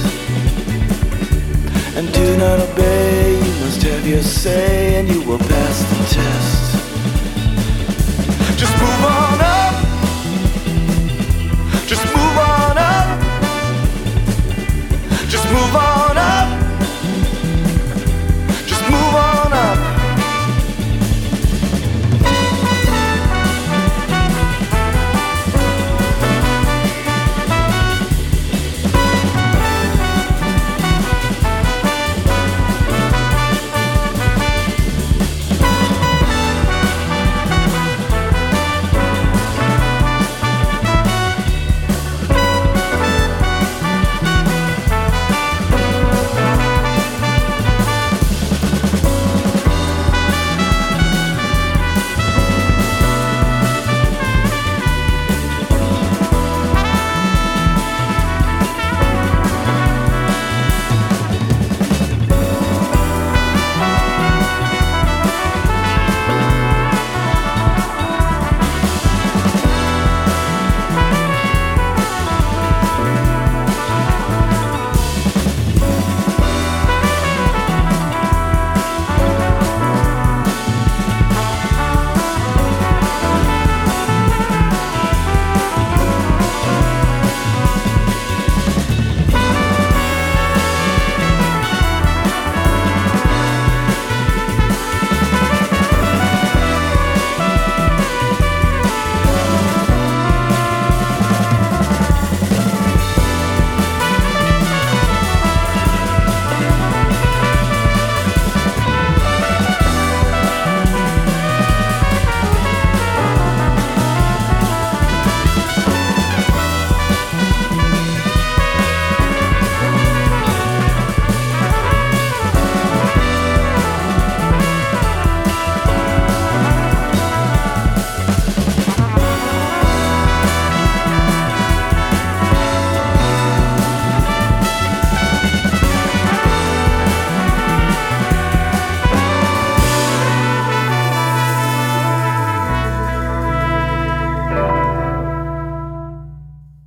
[1.97, 6.75] And do not obey, you must have your say, and you will pass the test.
[8.57, 9.75] Just move on up.
[11.87, 13.21] Just move on up.
[15.29, 16.24] Just move on up.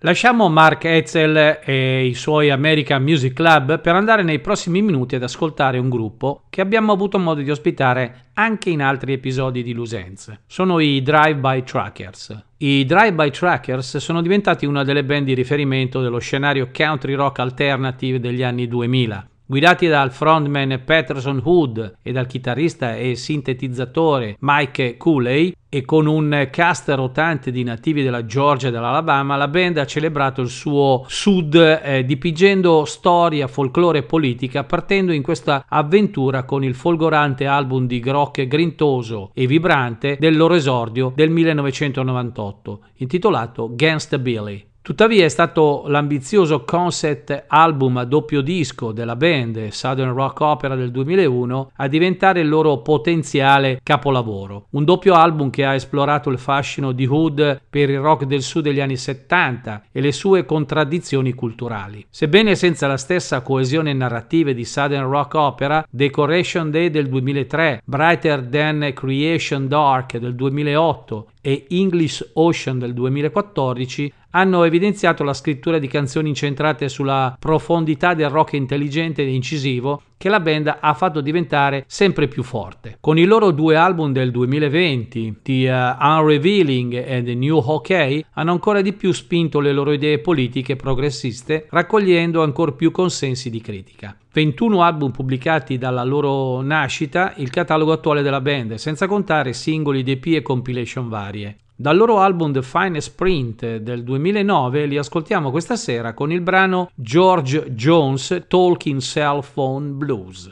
[0.08, 5.24] Lasciamo Mark Etzel e i suoi American Music Club per andare nei prossimi minuti ad
[5.24, 10.44] ascoltare un gruppo che abbiamo avuto modo di ospitare anche in altri episodi di Lusenze.
[10.48, 12.42] Sono i Drive-By Truckers.
[12.60, 18.22] I Drive-By Truckers sono diventati una delle band di riferimento dello scenario country rock alternative
[18.22, 19.28] degli anni 2000.
[19.50, 26.50] Guidati dal frontman Patterson Hood e dal chitarrista e sintetizzatore Mike Cooley e con un
[26.52, 31.56] cast rotante di nativi della Georgia e dell'Alabama, la band ha celebrato il suo sud
[31.56, 38.04] eh, dipingendo storia, folklore e politica partendo in questa avventura con il folgorante album di
[38.06, 44.67] rock grintoso e vibrante del loro esordio del 1998 intitolato Gangsta Billy.
[44.88, 50.92] Tuttavia è stato l'ambizioso concept album a doppio disco della band Southern Rock Opera del
[50.92, 54.68] 2001 a diventare il loro potenziale capolavoro.
[54.70, 58.64] Un doppio album che ha esplorato il fascino di Hood per il rock del sud
[58.64, 62.06] degli anni 70 e le sue contraddizioni culturali.
[62.10, 68.48] Sebbene senza la stessa coesione narrativa di Southern Rock Opera, Decoration Day del 2003, Brighter
[68.48, 75.88] Than Creation Dark del 2008 e English Ocean del 2014 hanno evidenziato la scrittura di
[75.88, 81.84] canzoni incentrate sulla profondità del rock intelligente e incisivo che la band ha fatto diventare
[81.88, 82.98] sempre più forte.
[83.00, 88.52] Con i loro due album del 2020, The uh, Unrevealing e The New Hockey, hanno
[88.52, 94.16] ancora di più spinto le loro idee politiche progressiste, raccogliendo ancora più consensi di critica.
[94.32, 100.36] 21 album pubblicati dalla loro nascita, il catalogo attuale della band, senza contare singoli, DP
[100.36, 101.58] e compilation varie.
[101.80, 106.90] Dal loro album The Finest Print del 2009 li ascoltiamo questa sera con il brano
[106.96, 110.50] George Jones Talking Cell Phone Blues.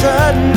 [0.00, 0.47] Sudden,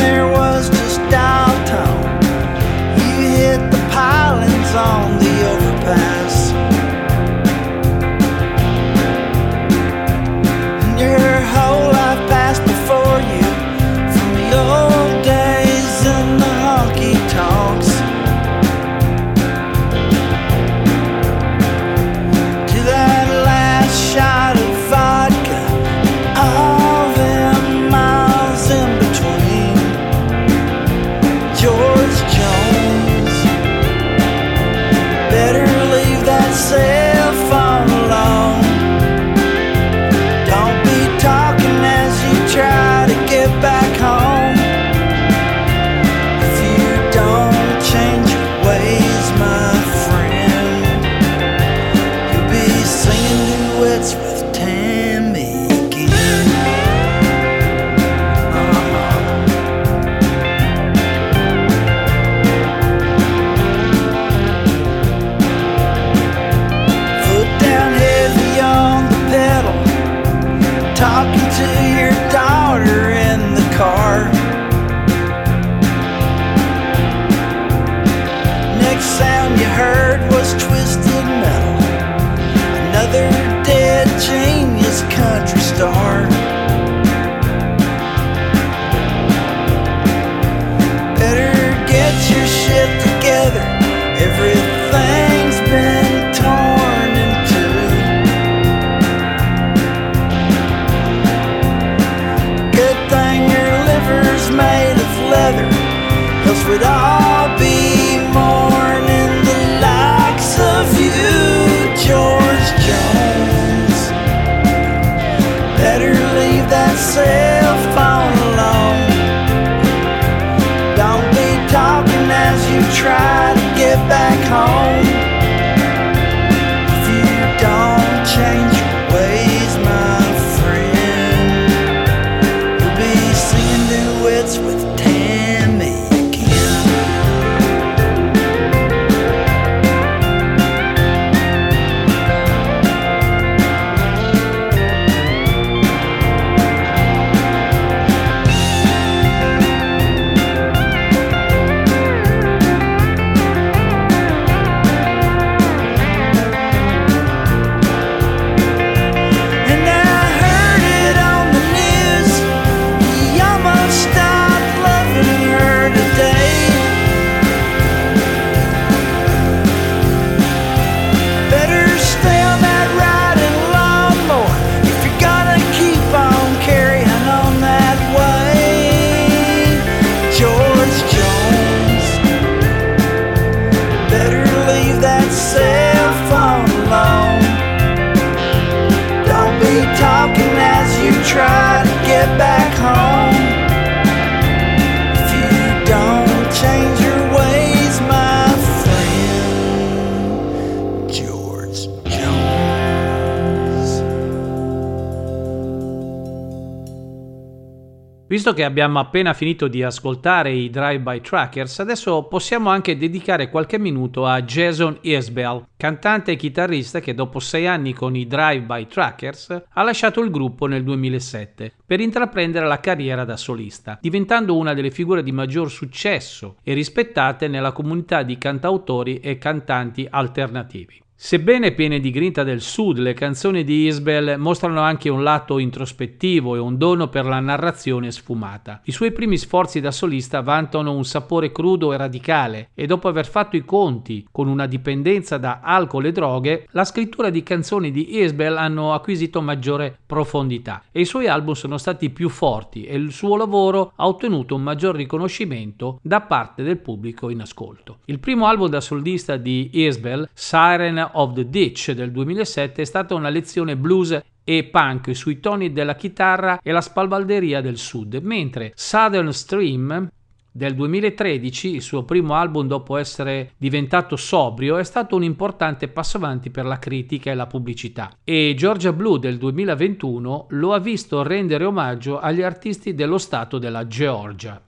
[208.32, 213.78] Visto che abbiamo appena finito di ascoltare i Drive-By Trackers, adesso possiamo anche dedicare qualche
[213.78, 219.64] minuto a Jason Isbell, cantante e chitarrista che dopo sei anni con i Drive-By Trackers
[219.70, 224.92] ha lasciato il gruppo nel 2007 per intraprendere la carriera da solista, diventando una delle
[224.92, 231.02] figure di maggior successo e rispettate nella comunità di cantautori e cantanti alternativi.
[231.24, 236.56] Sebbene piene di grinta del sud, le canzoni di Isbell mostrano anche un lato introspettivo
[236.56, 238.82] e un dono per la narrazione sfumata.
[238.86, 243.28] I suoi primi sforzi da solista vantano un sapore crudo e radicale e dopo aver
[243.28, 248.18] fatto i conti con una dipendenza da alcol e droghe, la scrittura di canzoni di
[248.18, 253.12] Isbell hanno acquisito maggiore profondità e i suoi album sono stati più forti e il
[253.12, 258.00] suo lavoro ha ottenuto un maggior riconoscimento da parte del pubblico in ascolto.
[258.06, 263.16] Il primo album da solista di Isbell, Siren of the Ditch del 2007 è stata
[263.16, 268.72] una lezione blues e punk sui toni della chitarra e la spalvalderia del sud, mentre
[268.76, 270.10] Southern Stream
[270.54, 276.18] del 2013, il suo primo album dopo essere diventato sobrio, è stato un importante passo
[276.18, 278.12] avanti per la critica e la pubblicità.
[278.24, 283.88] E Georgia Blue del 2021 lo ha visto rendere omaggio agli artisti dello stato della
[283.88, 284.62] Georgia.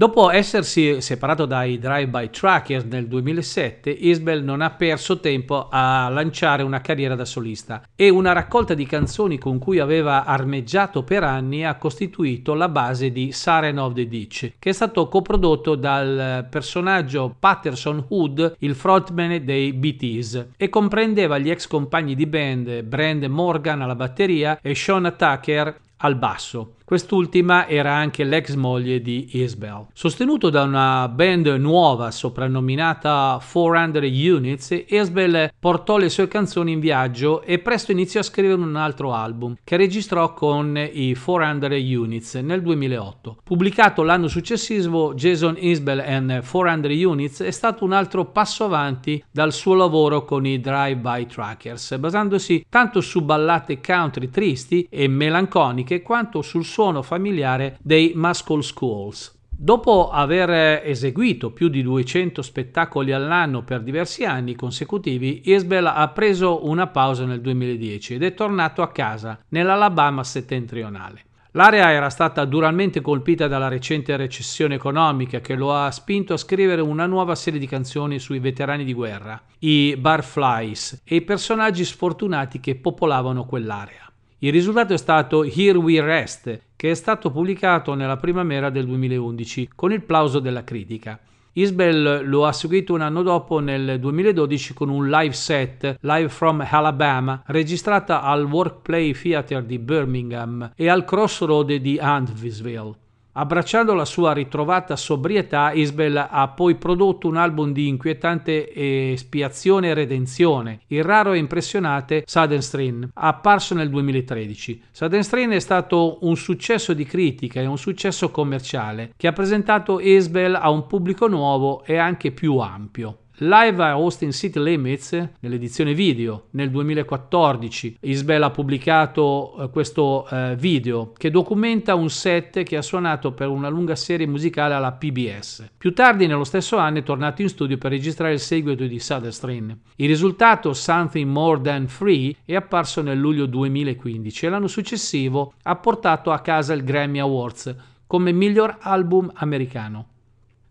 [0.00, 6.62] Dopo essersi separato dai Drive-By Trackers nel 2007, Isbell non ha perso tempo a lanciare
[6.62, 11.66] una carriera da solista e una raccolta di canzoni con cui aveva armeggiato per anni
[11.66, 17.36] ha costituito la base di Siren of the Ditch, che è stato coprodotto dal personaggio
[17.38, 23.82] Patterson Hood, il frontman dei BTs, e comprendeva gli ex compagni di band Brand Morgan
[23.82, 26.76] alla batteria e Sean Tucker al basso.
[26.90, 29.86] Quest'ultima era anche l'ex moglie di Isbell.
[29.92, 33.98] Sostenuto da una band nuova soprannominata 400
[34.34, 39.12] Units, Isbell portò le sue canzoni in viaggio e presto iniziò a scrivere un altro
[39.12, 43.36] album che registrò con i 400 Units nel 2008.
[43.44, 49.52] Pubblicato l'anno successivo, Jason Isbell and 400 Units è stato un altro passo avanti dal
[49.52, 56.42] suo lavoro con i Drive-By Trackers, basandosi tanto su ballate country tristi e melanconiche quanto
[56.42, 59.38] sul suo suono familiare dei Muscle Schools.
[59.50, 66.66] Dopo aver eseguito più di 200 spettacoli all'anno per diversi anni consecutivi, Isbell ha preso
[66.66, 71.24] una pausa nel 2010 ed è tornato a casa, nell'Alabama settentrionale.
[71.50, 76.80] L'area era stata duramente colpita dalla recente recessione economica che lo ha spinto a scrivere
[76.80, 82.58] una nuova serie di canzoni sui veterani di guerra, i Barflies e i personaggi sfortunati
[82.58, 84.09] che popolavano quell'area.
[84.42, 89.72] Il risultato è stato Here We Rest, che è stato pubblicato nella primavera del 2011
[89.74, 91.20] con il plauso della critica.
[91.52, 96.66] Isbell lo ha seguito un anno dopo nel 2012 con un live set Live from
[96.66, 102.94] Alabama registrata al Workplay Theatre di Birmingham e al Crossroad di Huntsville.
[103.32, 108.72] Abbracciando la sua ritrovata sobrietà, Isbell ha poi prodotto un album di inquietante
[109.12, 114.82] espiazione e redenzione, il raro e impressionante Sudden Stream, apparso nel 2013.
[114.90, 120.00] Sudden Stream è stato un successo di critica e un successo commerciale che ha presentato
[120.00, 123.19] Isbell a un pubblico nuovo e anche più ampio.
[123.42, 130.56] Live a Austin City Limits, nell'edizione video, nel 2014, Isbell ha pubblicato eh, questo eh,
[130.58, 135.70] video che documenta un set che ha suonato per una lunga serie musicale alla PBS.
[135.78, 139.32] Più tardi, nello stesso anno, è tornato in studio per registrare il seguito di Southern
[139.32, 139.78] Stream.
[139.96, 145.76] Il risultato, Something More Than Free, è apparso nel luglio 2015 e l'anno successivo ha
[145.76, 147.74] portato a casa il Grammy Awards
[148.06, 150.09] come miglior album americano.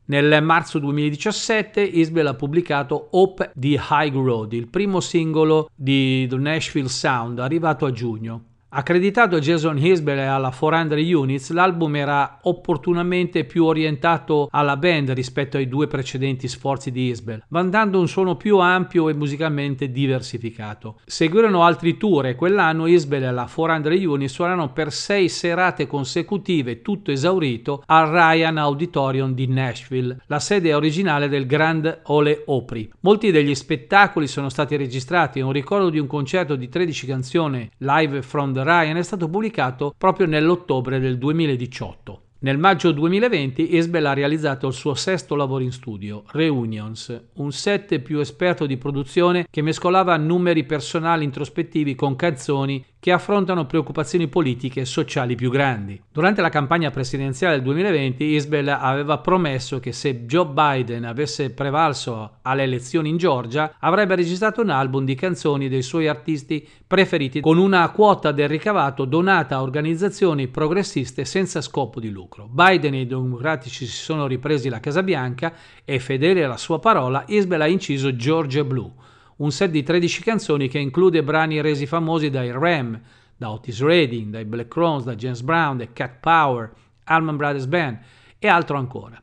[0.10, 6.36] Nel marzo 2017 Isbell ha pubblicato Hope di High Road, il primo singolo di The
[6.36, 8.49] Nashville Sound, arrivato a giugno.
[8.72, 15.10] Accreditato a Jason Isbell e alla 400 Units, l'album era opportunamente più orientato alla band
[15.10, 21.00] rispetto ai due precedenti sforzi di Isbell, vantando un suono più ampio e musicalmente diversificato.
[21.06, 26.84] Seguirono altri tour e quell'anno Isbell e la 400 Units suonarono per sei serate consecutive,
[26.84, 32.88] tutto esaurito, al Ryan Auditorium di Nashville, la sede originale del Grand Ole Opry.
[33.00, 38.22] Molti degli spettacoli sono stati registrati un ricordo di un concerto di 13 canzoni live
[38.22, 42.22] from the Ryan è stato pubblicato proprio nell'ottobre del 2018.
[42.42, 48.00] Nel maggio 2020 Isbell ha realizzato il suo sesto lavoro in studio, Reunions, un set
[48.00, 54.82] più esperto di produzione che mescolava numeri personali introspettivi con canzoni che affrontano preoccupazioni politiche
[54.82, 56.02] e sociali più grandi.
[56.12, 62.40] Durante la campagna presidenziale del 2020, Isbell aveva promesso che se Joe Biden avesse prevalso
[62.42, 67.58] alle elezioni in Georgia, avrebbe registrato un album di canzoni dei suoi artisti preferiti con
[67.58, 72.50] una quota del ricavato donata a organizzazioni progressiste senza scopo di lucro.
[72.52, 75.54] Biden e i democratici si sono ripresi la Casa Bianca
[75.86, 78.92] e, fedele alla sua parola, Isbell ha inciso Georgia Blue
[79.40, 83.00] un set di 13 canzoni che include brani resi famosi dai Ram,
[83.36, 86.72] da Otis Redding, dai Black Crowns, da James Brown, da Cat Power,
[87.06, 88.00] Allman Brothers Band
[88.38, 89.22] e altro ancora.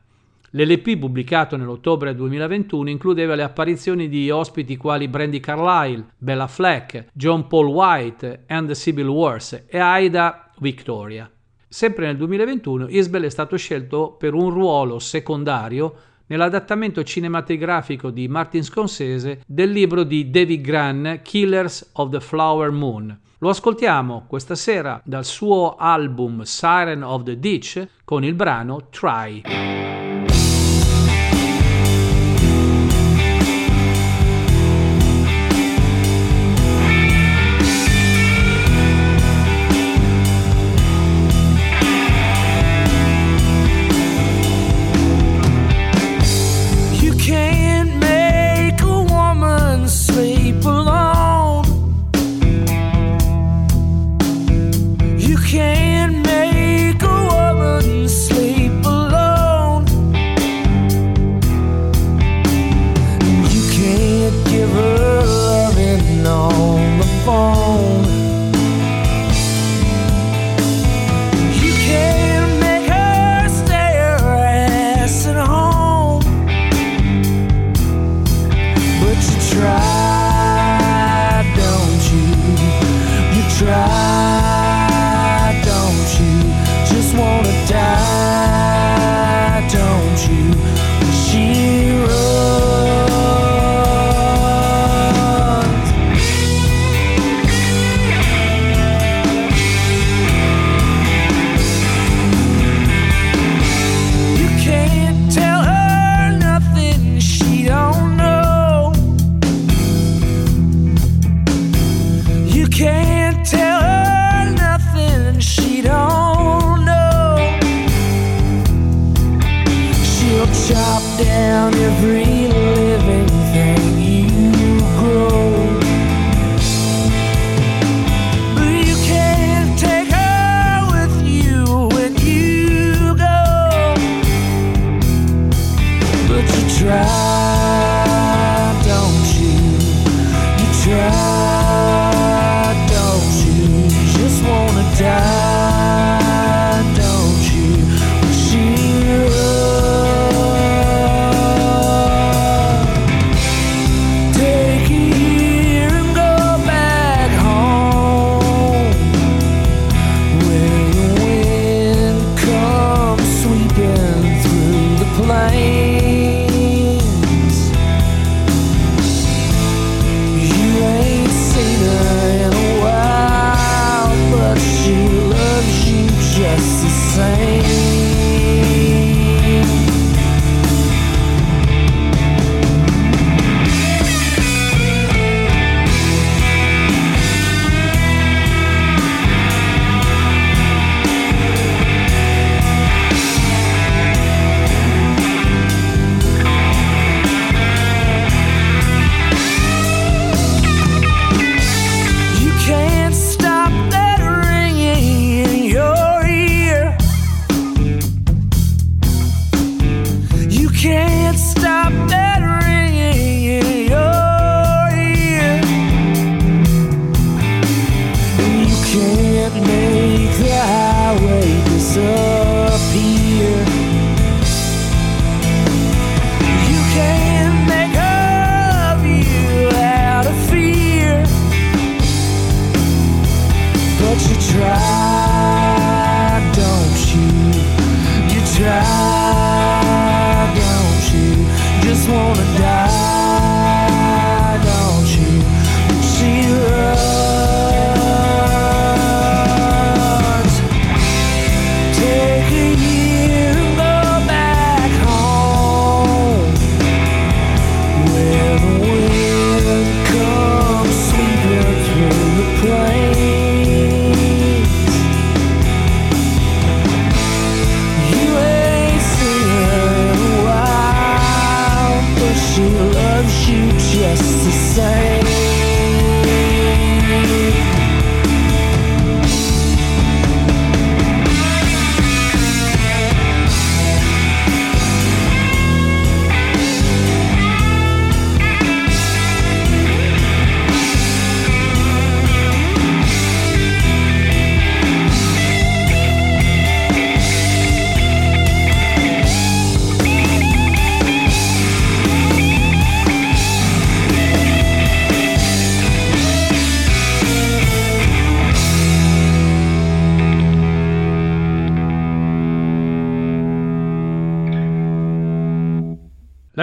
[0.51, 7.47] L'LP pubblicato nell'ottobre 2021 includeva le apparizioni di ospiti quali Brandy Carlile, Bella Fleck, John
[7.47, 11.29] Paul White and the Civil Wars e Aida Victoria.
[11.67, 15.95] Sempre nel 2021 Isbell è stato scelto per un ruolo secondario
[16.27, 23.19] nell'adattamento cinematografico di Martin Scorsese del libro di David Gran Killers of the Flower Moon.
[23.39, 29.86] Lo ascoltiamo questa sera dal suo album Siren of the Ditch con il brano Try.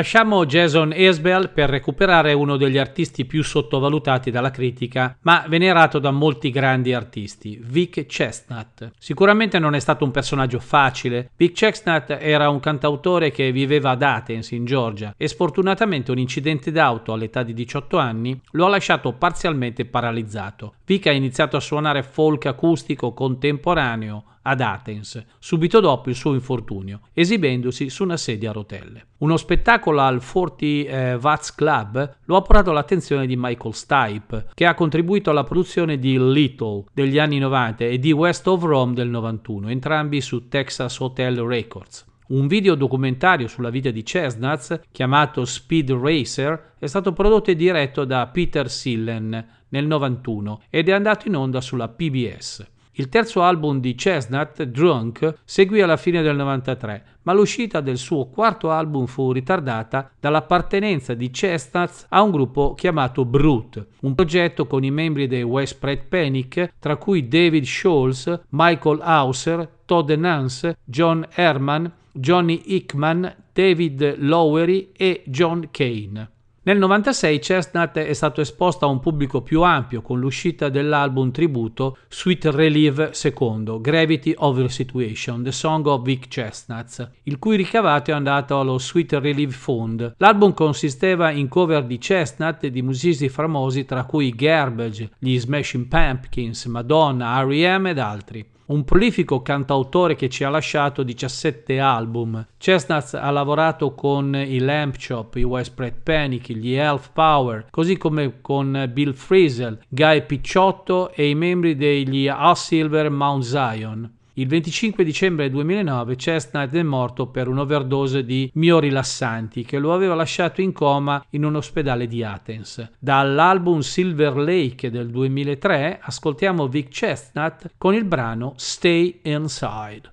[0.05, 6.11] Lasciamo Jason Isbell per recuperare uno degli artisti più sottovalutati dalla critica, ma venerato da
[6.11, 8.91] molti grandi artisti, Vic Chestnut.
[8.99, 11.31] Sicuramente non è stato un personaggio facile.
[11.35, 16.71] Vic Chestnut era un cantautore che viveva ad Athens, in Georgia, e sfortunatamente un incidente
[16.71, 20.75] d'auto all'età di 18 anni lo ha lasciato parzialmente paralizzato.
[20.85, 27.01] Vic ha iniziato a suonare folk acustico contemporaneo ad Athens, subito dopo il suo infortunio,
[27.13, 29.07] esibendosi su una sedia a rotelle.
[29.19, 34.67] Uno spettacolo al 40 eh, Watts Club lo ha portato all'attenzione di Michael Stipe, che
[34.67, 39.09] ha contribuito alla produzione di Little degli anni 90 e di West of Rome del
[39.09, 42.13] 91, entrambi su Texas Hotel Records.
[42.27, 48.07] Un video documentario sulla vita di Chestnuts, chiamato Speed Racer, è stato prodotto e diretto
[48.07, 52.73] da Peter Sillen nel 91 ed è andato in onda sulla PBS.
[52.97, 58.27] Il terzo album di Chestnut, Drunk, seguì alla fine del 93, ma l'uscita del suo
[58.27, 64.85] quarto album fu ritardata dall'appartenenza di Chestnuts a un gruppo chiamato Brute, un progetto con
[64.85, 71.91] i membri dei Widespread Panic, tra cui David Scholes, Michael Hauser, Todd Nance, John Herman,
[72.13, 76.31] Johnny Hickman, David Lowery e John Kane.
[76.67, 81.99] Nel 96 Chestnut è stato esposto a un pubblico più ampio con l'uscita dell'album tributo
[82.09, 88.13] Sweet Relief II, Gravity of the Situation, The Song of Vic Chestnuts, il cui ricavato
[88.13, 90.15] è andato allo Sweet Relief Fund.
[90.17, 95.87] L'album consisteva in cover di Chestnut e di musicisti famosi tra cui Garbage, gli Smashing
[95.87, 97.89] Pumpkins, Madonna, R.E.M.
[97.89, 102.47] ed altri un prolifico cantautore che ci ha lasciato 17 album.
[102.57, 108.41] Chestnuts ha lavorato con i Lamp Chop, i Widespread Panic, gli Elf Power, così come
[108.41, 114.11] con Bill Frisell, Guy Picciotto e i membri degli All Silver Mount Zion.
[114.37, 120.61] Il 25 dicembre 2009 Chestnut è morto per un'overdose di miorilassanti che lo aveva lasciato
[120.61, 122.95] in coma in un ospedale di Athens.
[122.99, 130.11] Dall'album Silver Lake del 2003 ascoltiamo Vic Chestnut con il brano Stay Inside.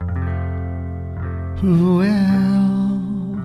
[1.64, 3.40] Well,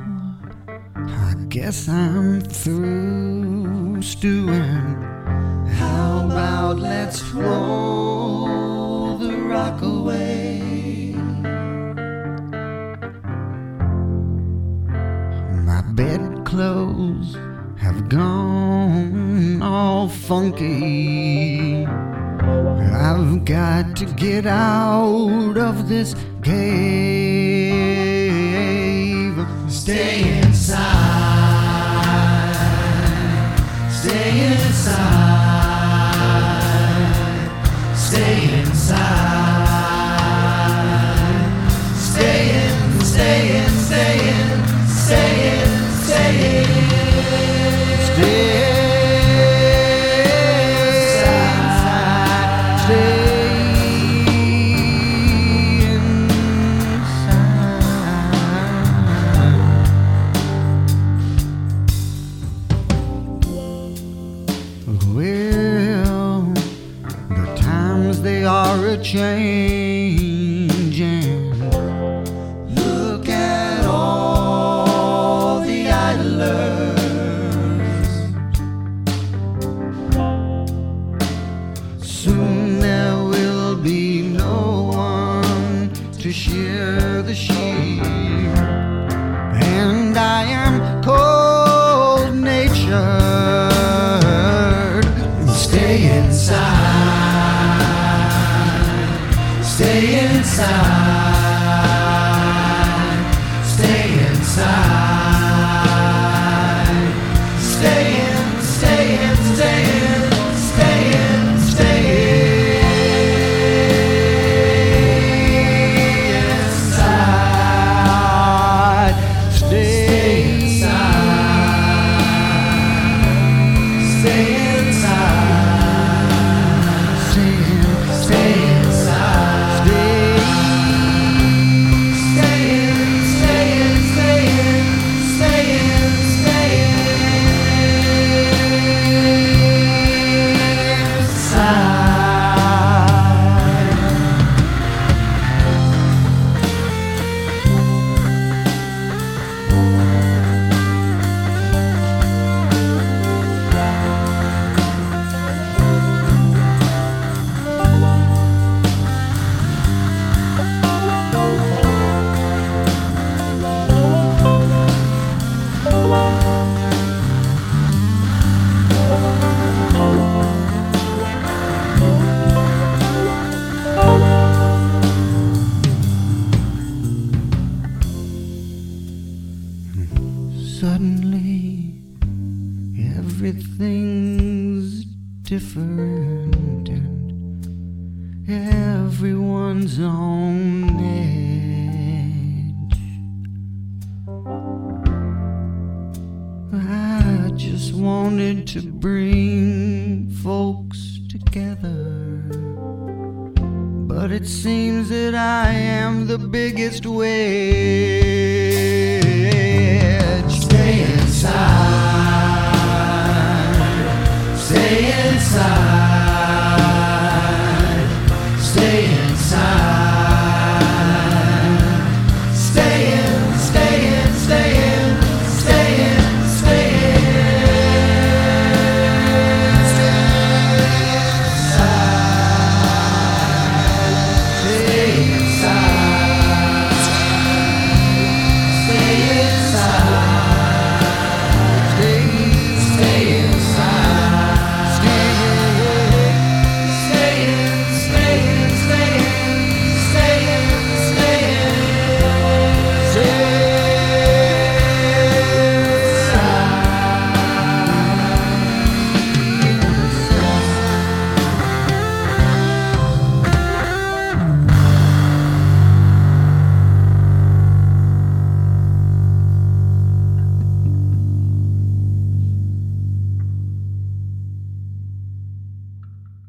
[0.95, 4.95] I guess I'm through stewing.
[5.81, 10.56] How about let's roll the rock away?
[15.97, 17.35] Bedclothes
[17.79, 21.87] have gone all funky.
[21.87, 26.67] I've got to get out of this cave.
[29.69, 30.36] Stay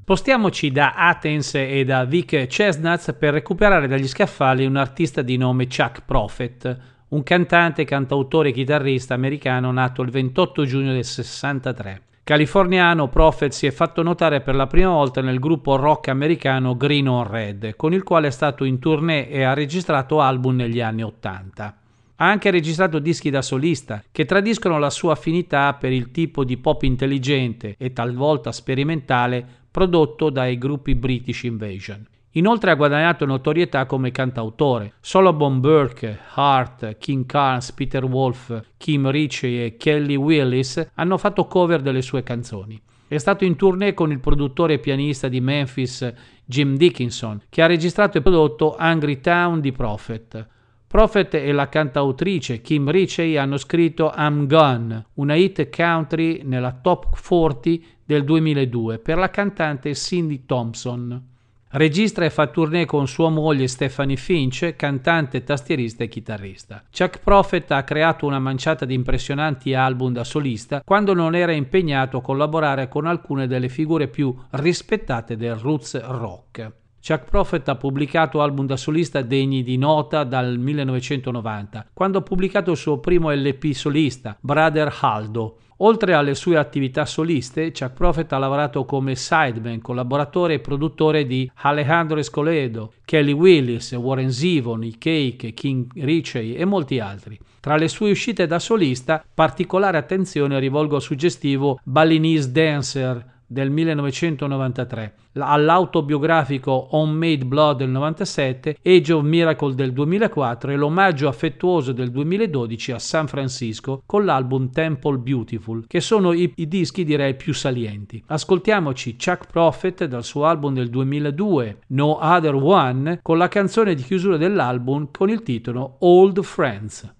[0.10, 5.68] Spostiamoci da Athens e da Vic Chestnuts per recuperare dagli scaffali un artista di nome
[5.68, 6.78] Chuck Prophet,
[7.10, 12.02] un cantante, cantautore e chitarrista americano nato il 28 giugno del 63.
[12.24, 17.10] Californiano, Prophet si è fatto notare per la prima volta nel gruppo rock americano Green
[17.10, 21.04] on Red, con il quale è stato in tournée e ha registrato album negli anni
[21.04, 21.78] 80.
[22.20, 26.56] Ha anche registrato dischi da solista che tradiscono la sua affinità per il tipo di
[26.56, 32.04] pop intelligente e talvolta sperimentale prodotto dai gruppi British Invasion.
[32.32, 34.94] Inoltre ha guadagnato notorietà come cantautore.
[35.02, 41.84] Solomon Burke, Hart, King Carnes, Peter Wolf, Kim Ritchie e Kelly Willis hanno fatto cover
[41.84, 42.82] delle sue canzoni.
[43.08, 46.12] È stato in tournée con il produttore e pianista di Memphis
[46.44, 50.48] Jim Dickinson, che ha registrato e prodotto Angry Town di Prophet.
[50.88, 57.10] Prophet e la cantautrice Kim Ritchie hanno scritto I'm Gone, una hit country nella top
[57.10, 61.36] 40 del 2002 per la cantante Cindy Thompson.
[61.72, 66.84] Registra e fa tournée con sua moglie Stephanie Finch, cantante, tastierista e chitarrista.
[66.90, 72.18] Chuck Prophet ha creato una manciata di impressionanti album da solista quando non era impegnato
[72.18, 76.72] a collaborare con alcune delle figure più rispettate del roots rock.
[77.06, 82.72] Chuck Prophet ha pubblicato album da solista degni di nota dal 1990, quando ha pubblicato
[82.72, 85.58] il suo primo LP solista, Brother Haldo.
[85.80, 91.50] Oltre alle sue attività soliste, Chuck Prophet ha lavorato come sideman, collaboratore e produttore di
[91.56, 97.38] Alejandro Escoledo, Kelly Willis, Warren Zevon, i Cake, King Ritchie e molti altri.
[97.60, 105.14] Tra le sue uscite da solista, particolare attenzione rivolgo al suggestivo Balinese Dancer del 1993,
[105.34, 112.92] all'autobiografico Homemade Blood del 97, Age of Miracle del 2004 e l'omaggio affettuoso del 2012
[112.92, 118.22] a San Francisco con l'album Temple Beautiful, che sono i, i dischi direi più salienti.
[118.28, 124.04] Ascoltiamoci Chuck Prophet dal suo album del 2002, No Other One, con la canzone di
[124.04, 127.16] chiusura dell'album con il titolo Old Friends.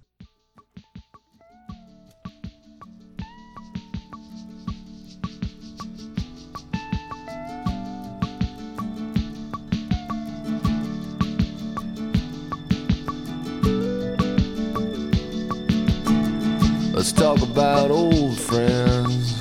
[17.18, 19.34] Talk about old friends.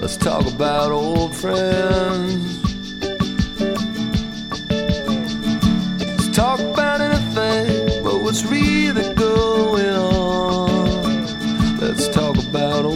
[0.00, 2.62] Let's talk about old friends.
[6.00, 11.76] Let's talk about anything but what's really going on.
[11.78, 12.86] Let's talk about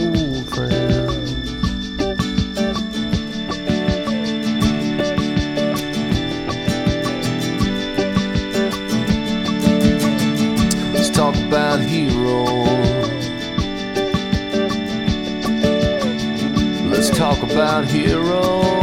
[11.79, 13.29] talk about heroes.
[16.89, 18.78] Let's talk about heroes.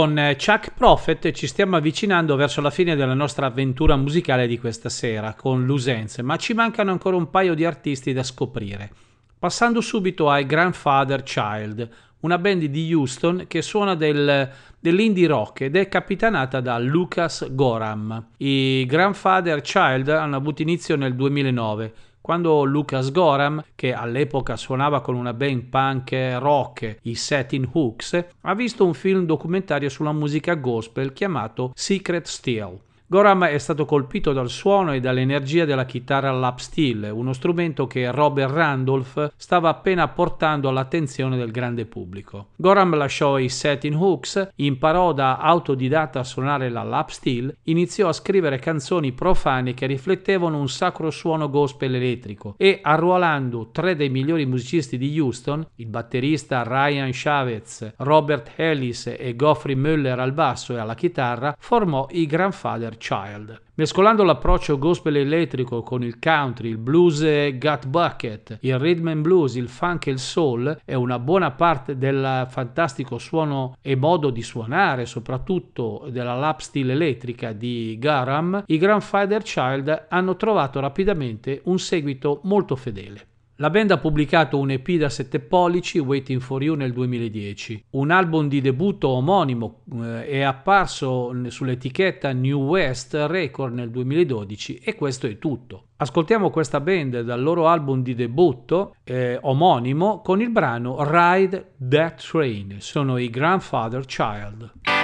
[0.00, 4.58] Con eh, Chuck Prophet ci stiamo avvicinando verso la fine della nostra avventura musicale di
[4.58, 8.90] questa sera con Lusenze, ma ci mancano ancora un paio di artisti da scoprire.
[9.38, 11.86] Passando subito ai Grandfather Child,
[12.20, 18.28] una band di Houston che suona del, dell'indie rock ed è capitanata da Lucas Gorham.
[18.38, 21.92] I Grandfather Child hanno avuto inizio nel 2009
[22.30, 28.54] quando Lucas Gorham, che all'epoca suonava con una band punk rock, i Satin Hooks, ha
[28.54, 32.78] visto un film documentario sulla musica gospel chiamato Secret Steel.
[33.12, 38.08] Gorham è stato colpito dal suono e dall'energia della chitarra lap steel, uno strumento che
[38.12, 42.50] Robert Randolph stava appena portando all'attenzione del grande pubblico.
[42.54, 48.12] Gorham lasciò i Satin Hooks, imparò da autodidatta a suonare la lap steel, iniziò a
[48.12, 54.46] scrivere canzoni profane che riflettevano un sacro suono gospel elettrico e arruolando tre dei migliori
[54.46, 60.78] musicisti di Houston, il batterista Ryan Chavez, Robert Ellis e Geoffrey Muller al basso e
[60.78, 63.60] alla chitarra, formò i Grandfather Child.
[63.74, 67.22] Mescolando l'approccio gospel elettrico con il country, il blues
[67.56, 71.96] gut bucket, il rhythm and blues, il funk e il soul e una buona parte
[71.96, 78.76] del fantastico suono e modo di suonare, soprattutto della lap steel elettrica di Garam, i
[78.76, 83.26] Grandfather Child hanno trovato rapidamente un seguito molto fedele.
[83.60, 87.84] La band ha pubblicato un EP da 7 pollici, Waiting for You, nel 2010.
[87.90, 94.94] Un album di debutto omonimo eh, è apparso sull'etichetta New West Record nel 2012 e
[94.94, 95.88] questo è tutto.
[95.96, 102.26] Ascoltiamo questa band dal loro album di debutto eh, omonimo con il brano Ride That
[102.30, 102.76] Train.
[102.78, 104.99] Sono i Grandfather Child.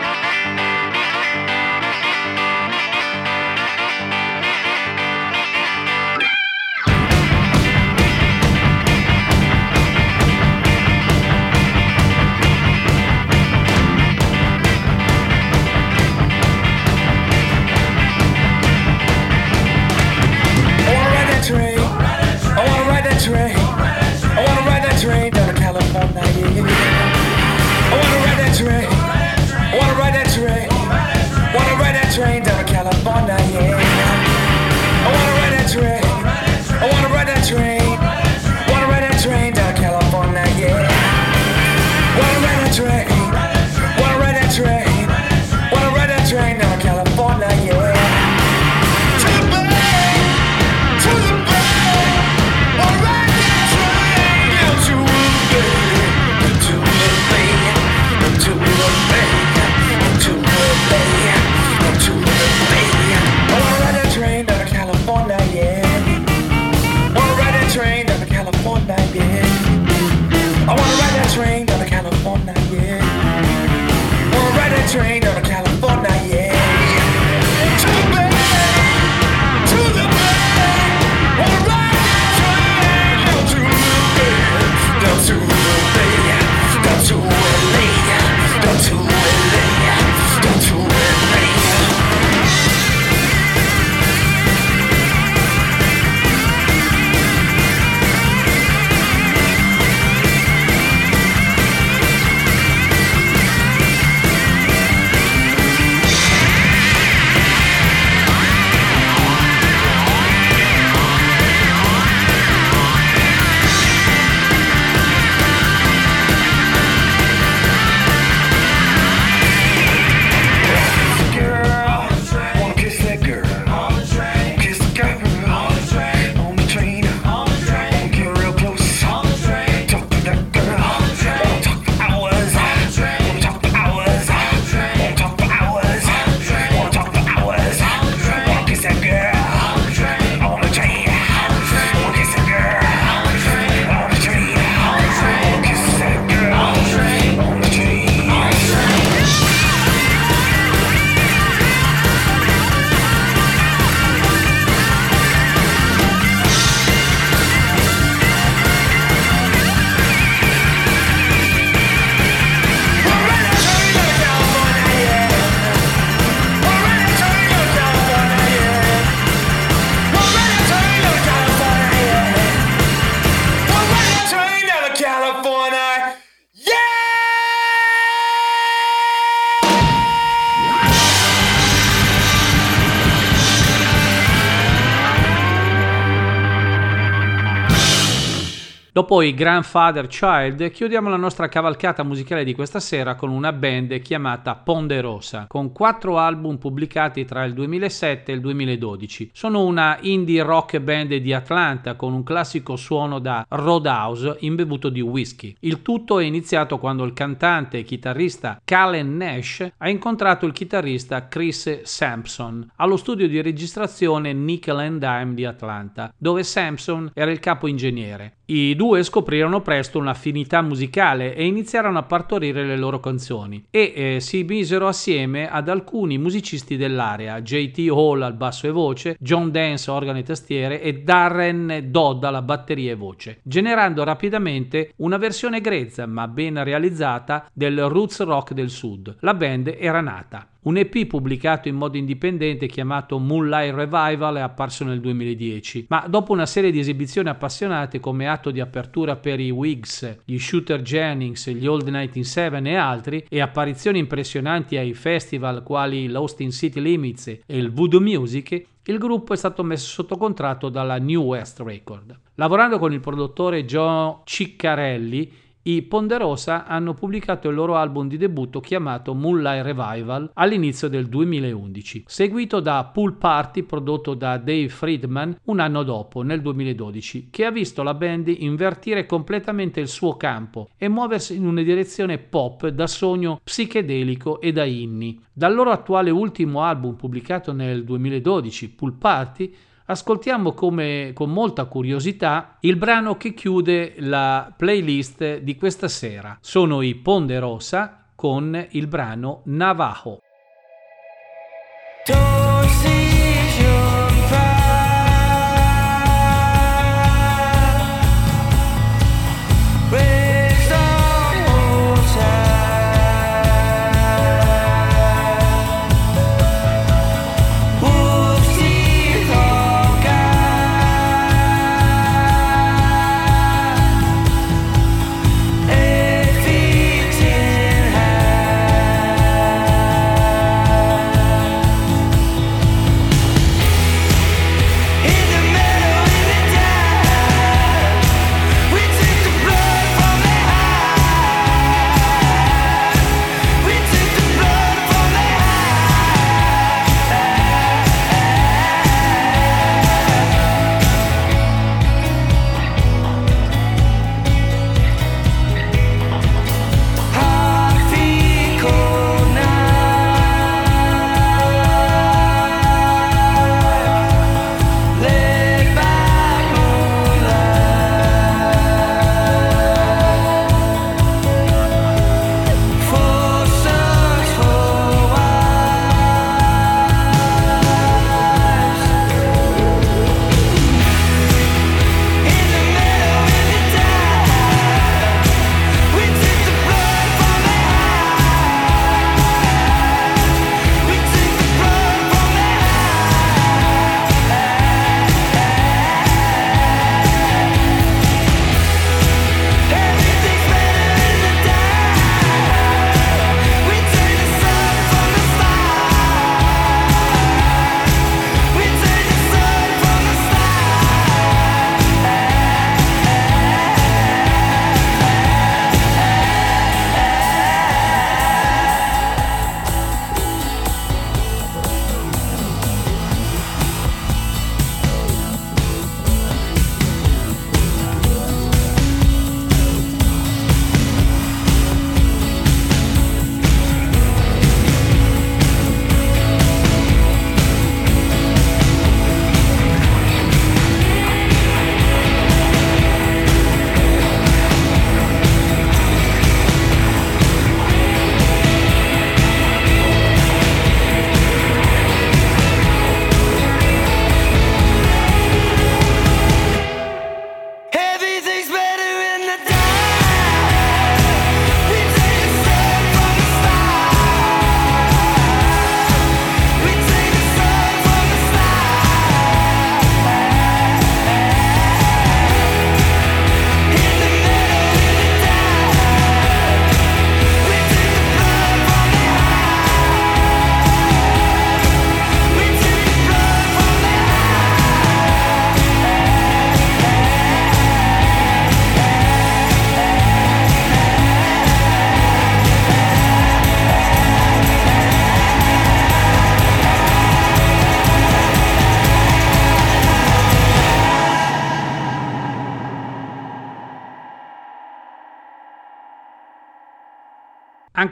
[188.96, 194.00] Dopo i Grandfather Child, chiudiamo la nostra cavalcata musicale di questa sera con una band
[194.00, 199.32] chiamata Ponderosa, con quattro album pubblicati tra il 2007 e il 2012.
[199.34, 205.02] Sono una indie rock band di Atlanta con un classico suono da roadhouse imbevuto di
[205.02, 205.54] whisky.
[205.60, 211.28] Il tutto è iniziato quando il cantante e chitarrista Calen Nash ha incontrato il chitarrista
[211.28, 217.40] Chris Sampson allo studio di registrazione Nickel and Dime di Atlanta, dove Sampson era il
[217.40, 218.35] capo ingegnere.
[218.48, 224.20] I due scoprirono presto un'affinità musicale e iniziarono a partorire le loro canzoni e eh,
[224.20, 229.90] si misero assieme ad alcuni musicisti dell'area, JT Hall al basso e voce, John Dance
[229.90, 236.06] organo e tastiere e Darren Dodd alla batteria e voce, generando rapidamente una versione grezza
[236.06, 239.16] ma ben realizzata del roots rock del sud.
[239.20, 240.46] La band era nata.
[240.66, 246.32] Un EP pubblicato in modo indipendente chiamato Moonlight Revival è apparso nel 2010, ma dopo
[246.32, 251.50] una serie di esibizioni appassionate come atto di apertura per i Wigs, gli Shooter Jennings,
[251.50, 257.42] gli Old 197 e altri, e apparizioni impressionanti ai festival quali l'Austin City Limits e
[257.46, 262.18] il Voodoo Music, il gruppo è stato messo sotto contratto dalla New West Record.
[262.34, 265.32] Lavorando con il produttore Joe Ciccarelli,
[265.68, 272.04] i Ponderosa hanno pubblicato il loro album di debutto chiamato Moonlight Revival all'inizio del 2011,
[272.06, 277.50] seguito da Pool Party prodotto da Dave Friedman un anno dopo, nel 2012, che ha
[277.50, 282.86] visto la band invertire completamente il suo campo e muoversi in una direzione pop da
[282.86, 285.20] sogno psichedelico e da inni.
[285.32, 289.52] Dal loro attuale ultimo album pubblicato nel 2012, Pool Party,
[289.86, 296.38] ascoltiamo come, con molta curiosità il brano che chiude la playlist di questa sera.
[296.40, 300.20] Sono i Ponderosa con il brano Navajo.